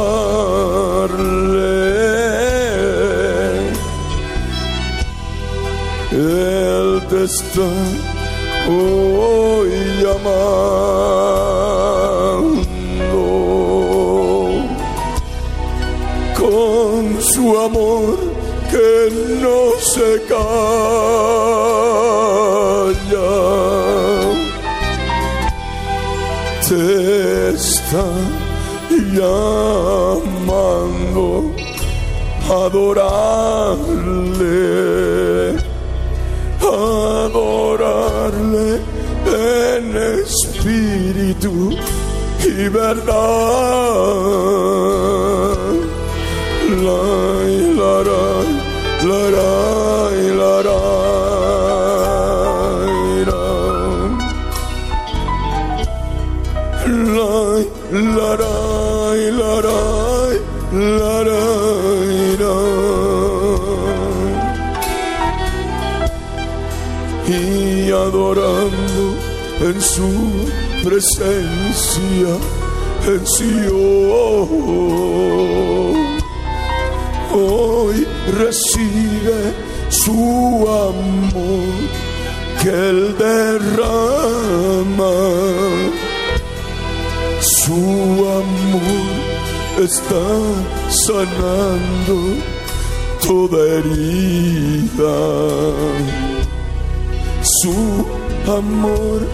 [6.13, 7.69] Él te está
[8.69, 9.71] hoy
[10.01, 10.47] llamando
[16.39, 18.17] con su amor
[18.71, 19.11] que
[19.43, 22.16] no se calla.
[26.69, 28.07] Te está
[29.15, 31.27] llamando
[32.51, 34.47] a adorarle
[37.27, 38.81] adorarle
[39.27, 41.77] en espíritu
[42.45, 43.15] y verdad.
[46.83, 47.03] La,
[47.79, 47.97] la,
[49.05, 49.23] la,
[68.27, 69.15] y adorando
[69.61, 70.11] en su
[70.83, 72.33] presencia
[73.07, 73.67] en Sion.
[77.33, 78.07] Hoy
[78.39, 79.55] recibe
[79.91, 81.75] su amor
[82.63, 83.97] que él derrama.
[87.41, 87.75] Su
[88.43, 89.17] amor
[89.79, 90.27] está
[90.91, 92.17] sanando
[93.23, 95.17] toda herida
[97.47, 98.05] su
[98.49, 99.27] amor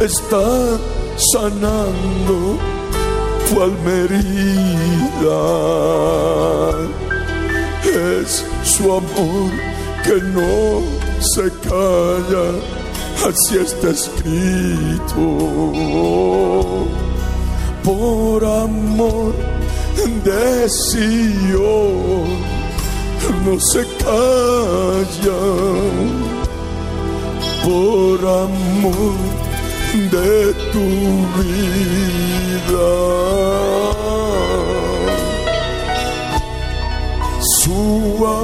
[0.00, 0.78] está
[1.32, 2.58] sanando
[3.48, 5.40] tu alma herida.
[7.84, 9.50] Es su amor
[10.04, 10.82] que no
[11.20, 12.46] se calla,
[13.28, 15.22] así está escrito.
[17.82, 19.34] Por amor
[20.24, 22.26] de Sion
[23.44, 25.40] no se calla
[27.66, 29.18] por amor
[30.12, 30.34] de
[30.72, 30.88] tu
[31.36, 32.90] vida.
[37.60, 37.84] Su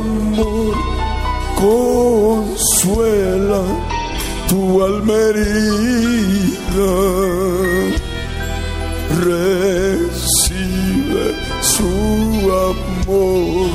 [0.01, 0.75] amor
[1.65, 3.63] consuela
[4.49, 5.23] tu alma.
[9.25, 11.27] Recibe
[11.61, 11.93] su
[12.71, 13.71] amor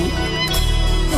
[1.16, 1.18] a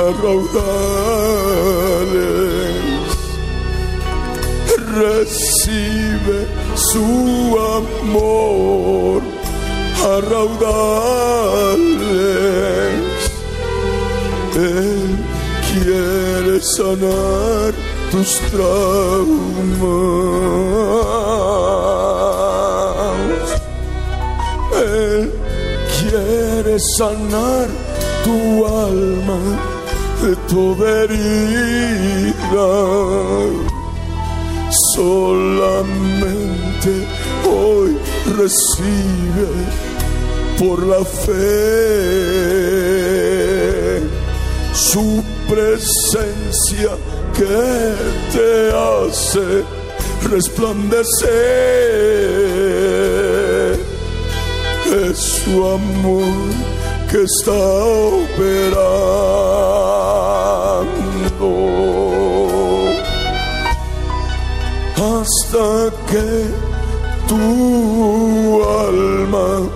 [5.00, 6.40] recibe
[6.76, 9.22] su amor
[10.04, 10.90] a raudales.
[14.56, 15.18] Él
[15.70, 17.74] quiere sanar
[18.12, 18.80] tus traumas.
[24.76, 25.32] Él
[25.98, 27.68] quiere sanar
[28.26, 29.42] tu alma
[30.22, 32.70] de toda herida
[35.00, 36.92] solamente
[37.50, 37.90] hoy
[38.38, 39.48] recibe
[40.60, 41.40] por la fe
[44.74, 46.92] su presencia
[47.34, 47.96] que
[48.34, 49.64] te hace
[50.30, 51.30] resplandecer.
[55.08, 56.50] Es su amor
[57.10, 57.62] que está
[58.24, 59.40] operando
[65.52, 66.46] que
[67.28, 69.68] tu alma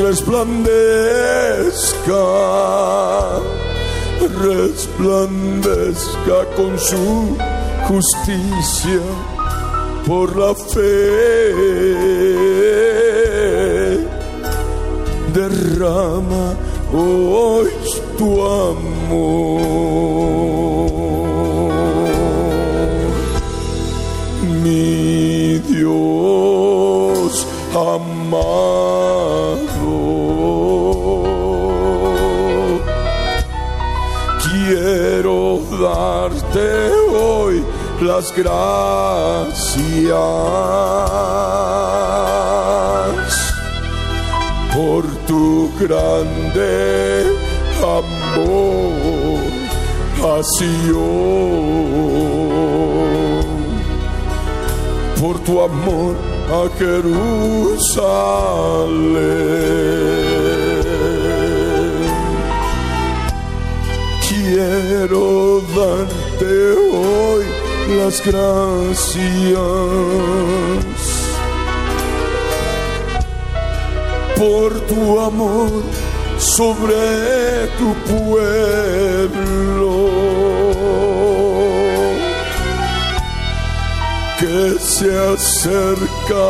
[0.00, 0.58] resplandezca,
[4.42, 7.36] resplandezca con su
[7.86, 9.02] justicia
[10.04, 11.54] por la fe.
[15.32, 16.56] Derrama
[16.92, 17.68] hoy
[18.16, 18.98] tu amor,
[27.78, 29.68] amado.
[34.42, 37.64] Quiero darte hoy
[38.00, 39.58] las gracias
[44.74, 47.26] por tu grande
[47.82, 49.38] amor
[50.22, 50.98] a Sion,
[55.20, 56.16] por tu amor
[56.50, 57.18] a Jerusalén.
[64.28, 67.44] Quiero darte hoy
[67.96, 69.58] las gracias
[74.36, 75.70] por tu amor
[76.38, 79.77] sobre tu pueblo
[84.78, 86.46] se acerca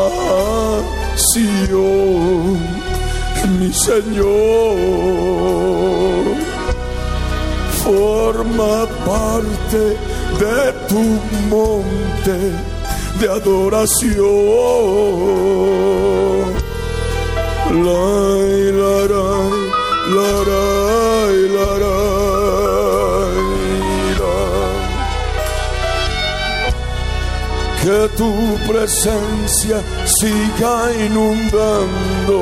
[1.17, 2.59] Sion,
[3.59, 4.27] mi Señor,
[7.85, 9.83] forma parte
[10.41, 11.03] de tu
[11.49, 12.39] monte
[13.21, 14.25] de adoración.
[17.85, 18.03] La,
[20.15, 20.58] la,
[27.99, 28.31] Que tu
[28.69, 29.83] presencia
[30.21, 32.41] siga inundando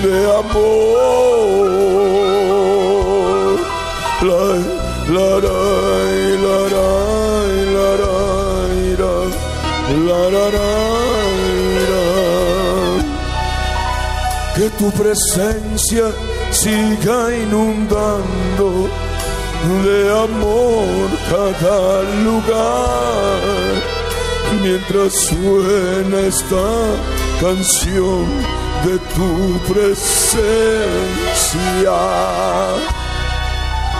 [0.00, 1.66] de amor.
[4.22, 4.42] La,
[5.16, 5.58] la, la
[14.54, 16.06] que tu presencia
[16.52, 18.88] siga inundando
[19.82, 23.93] de amor cada lugar
[24.62, 26.96] mientras suena esta
[27.40, 28.26] canción
[28.84, 30.44] de tu presencia.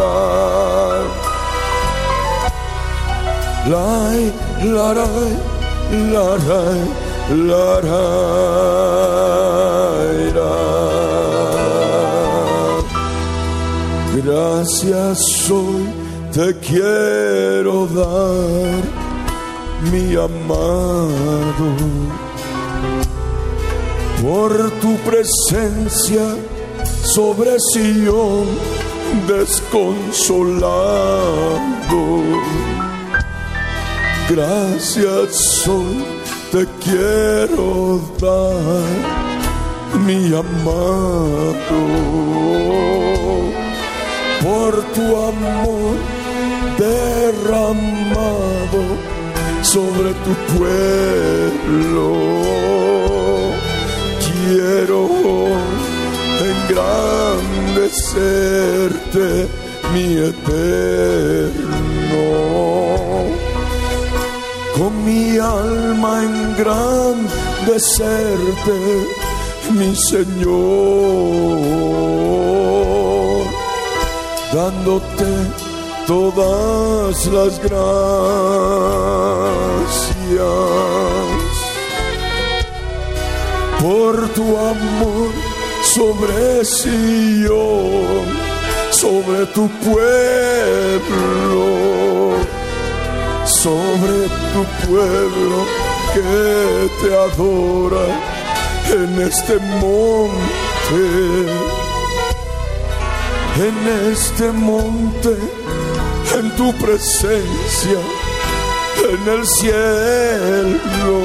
[0.00, 1.02] rai.
[3.72, 4.20] Lai,
[4.74, 5.32] la, rai,
[6.12, 6.82] la, rai,
[7.48, 9.47] la, rai,
[14.50, 15.84] Gracias hoy
[16.32, 18.82] te quiero dar,
[19.92, 21.74] mi amado,
[24.22, 26.34] por tu presencia
[27.04, 28.46] sobre Sion
[29.26, 30.62] desconsolado.
[34.30, 36.04] Gracias hoy
[36.52, 38.96] te quiero dar,
[40.06, 41.80] mi amado,
[44.42, 45.96] por tu amor
[46.78, 48.82] derramado
[49.62, 52.08] sobre tu pueblo.
[54.26, 55.02] Quiero
[56.50, 59.28] engrandecerte,
[59.92, 61.78] mi eterno
[64.78, 68.78] con mi alma engrandecerte,
[69.72, 71.58] mi Señor,
[74.58, 75.30] dándote
[76.06, 77.78] todas las gracias.
[83.80, 85.30] Por tu amor
[85.94, 88.24] sobre Sion,
[88.90, 91.28] sobre tu pueblo
[93.62, 95.64] sobre tu pueblo
[96.14, 98.06] que te adora
[98.88, 101.46] en este monte,
[103.58, 103.76] en
[104.12, 105.36] este monte,
[106.38, 107.98] en tu presencia,
[109.10, 111.18] en el cielo.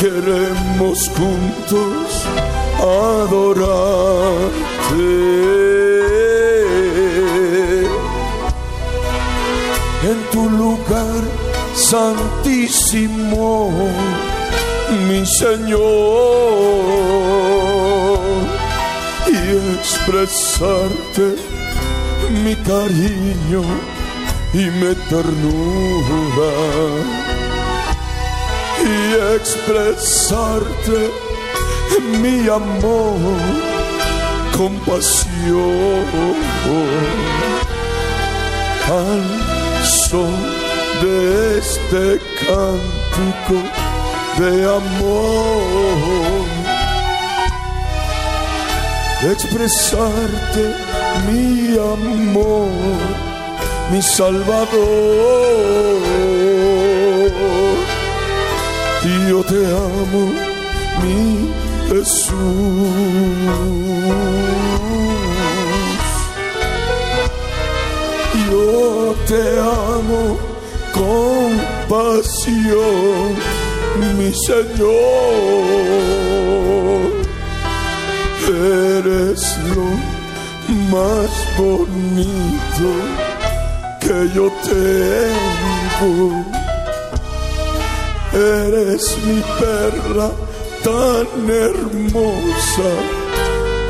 [0.00, 2.26] Queremos juntos
[2.78, 3.58] adorarte.
[10.02, 11.22] En tu lugar
[11.74, 13.50] santísimo,
[15.06, 15.78] mi Señor,
[19.74, 21.36] expresarte
[22.44, 23.62] mi cariño
[24.52, 26.52] y mi ternura
[28.84, 31.10] y expresarte
[32.20, 33.18] mi amor,
[34.56, 36.38] compasión
[38.88, 39.48] al
[39.84, 40.34] son
[41.02, 43.58] de este cántico
[44.38, 46.37] de amor.
[49.20, 50.74] Expresarte
[51.26, 52.70] mi amor,
[53.90, 54.68] mi Salvador.
[59.28, 60.32] Yo te amo,
[61.02, 61.50] mi
[61.88, 62.32] Jesús.
[68.48, 70.38] Yo te amo
[70.94, 73.34] con pasión,
[74.16, 76.27] mi Señor.
[78.58, 79.88] Eres lo
[80.90, 82.90] más bonito
[84.00, 86.44] que yo tengo.
[88.32, 90.30] Eres mi perla
[90.82, 92.90] tan hermosa,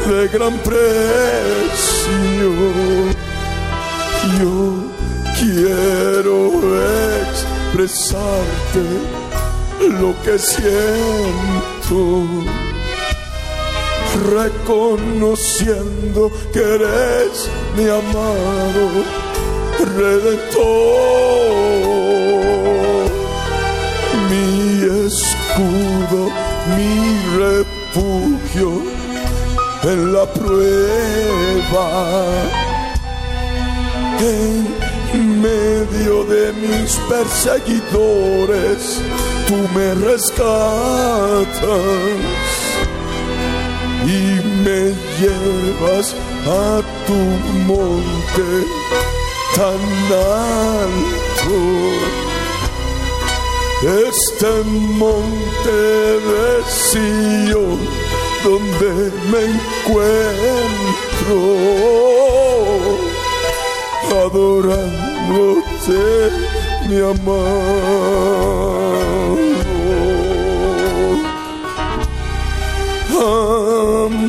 [0.07, 2.51] de gran precio.
[4.39, 4.59] Yo
[5.39, 6.37] quiero
[7.23, 8.85] expresarte
[10.01, 12.27] lo que siento,
[14.31, 19.05] reconociendo que eres mi amado
[19.97, 20.65] redentor,
[24.31, 26.23] mi escudo,
[26.77, 26.95] mi
[27.39, 28.71] refugio
[29.85, 31.87] en la prueba.
[34.21, 34.67] En
[35.41, 39.01] medio de mis perseguidores,
[39.47, 41.47] tú me rescatas
[44.09, 44.81] y me
[45.21, 46.07] llevas
[46.47, 47.21] a tu
[47.67, 48.51] monte
[49.55, 49.81] tan
[50.49, 51.59] alto.
[54.09, 54.53] Este
[55.03, 55.81] monte
[56.29, 57.79] de Sion
[58.45, 58.91] donde
[59.31, 61.39] me encuentro
[64.25, 66.03] adorándote,
[66.89, 68.29] mi amado,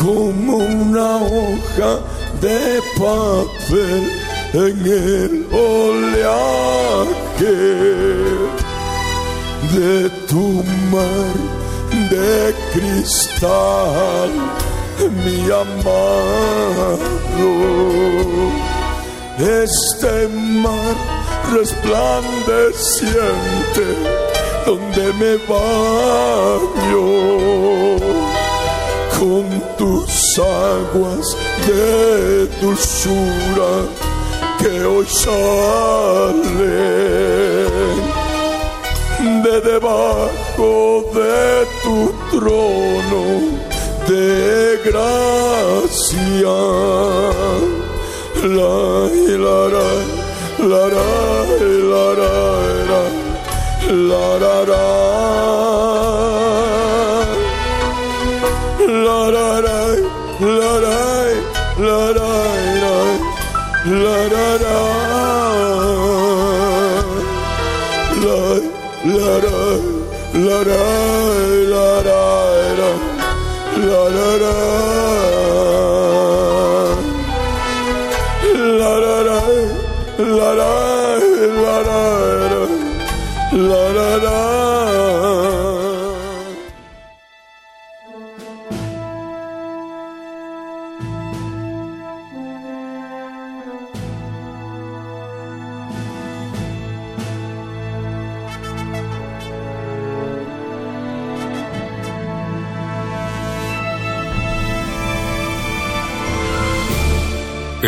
[0.01, 1.99] como una hoja
[2.41, 4.11] de papel
[4.53, 6.65] en el oleaje
[9.73, 11.35] de tu mar
[12.09, 14.31] de cristal,
[15.23, 16.71] mi amado.
[19.39, 20.95] Este mar
[21.53, 23.85] resplandeciente
[24.65, 27.05] donde me baño
[29.17, 29.45] con
[29.77, 33.87] tus aguas de dulzura
[34.59, 36.41] que hoy salen
[39.43, 43.23] de debajo de tu trono
[44.07, 46.57] de gracia.
[53.93, 54.83] La da da.
[58.87, 59.79] La da da.
[60.39, 60.99] La da.
[61.77, 62.29] La da
[62.79, 62.95] da.
[64.03, 64.77] La da da.
[68.23, 68.37] La
[69.03, 69.57] la da.
[70.35, 71.00] La da.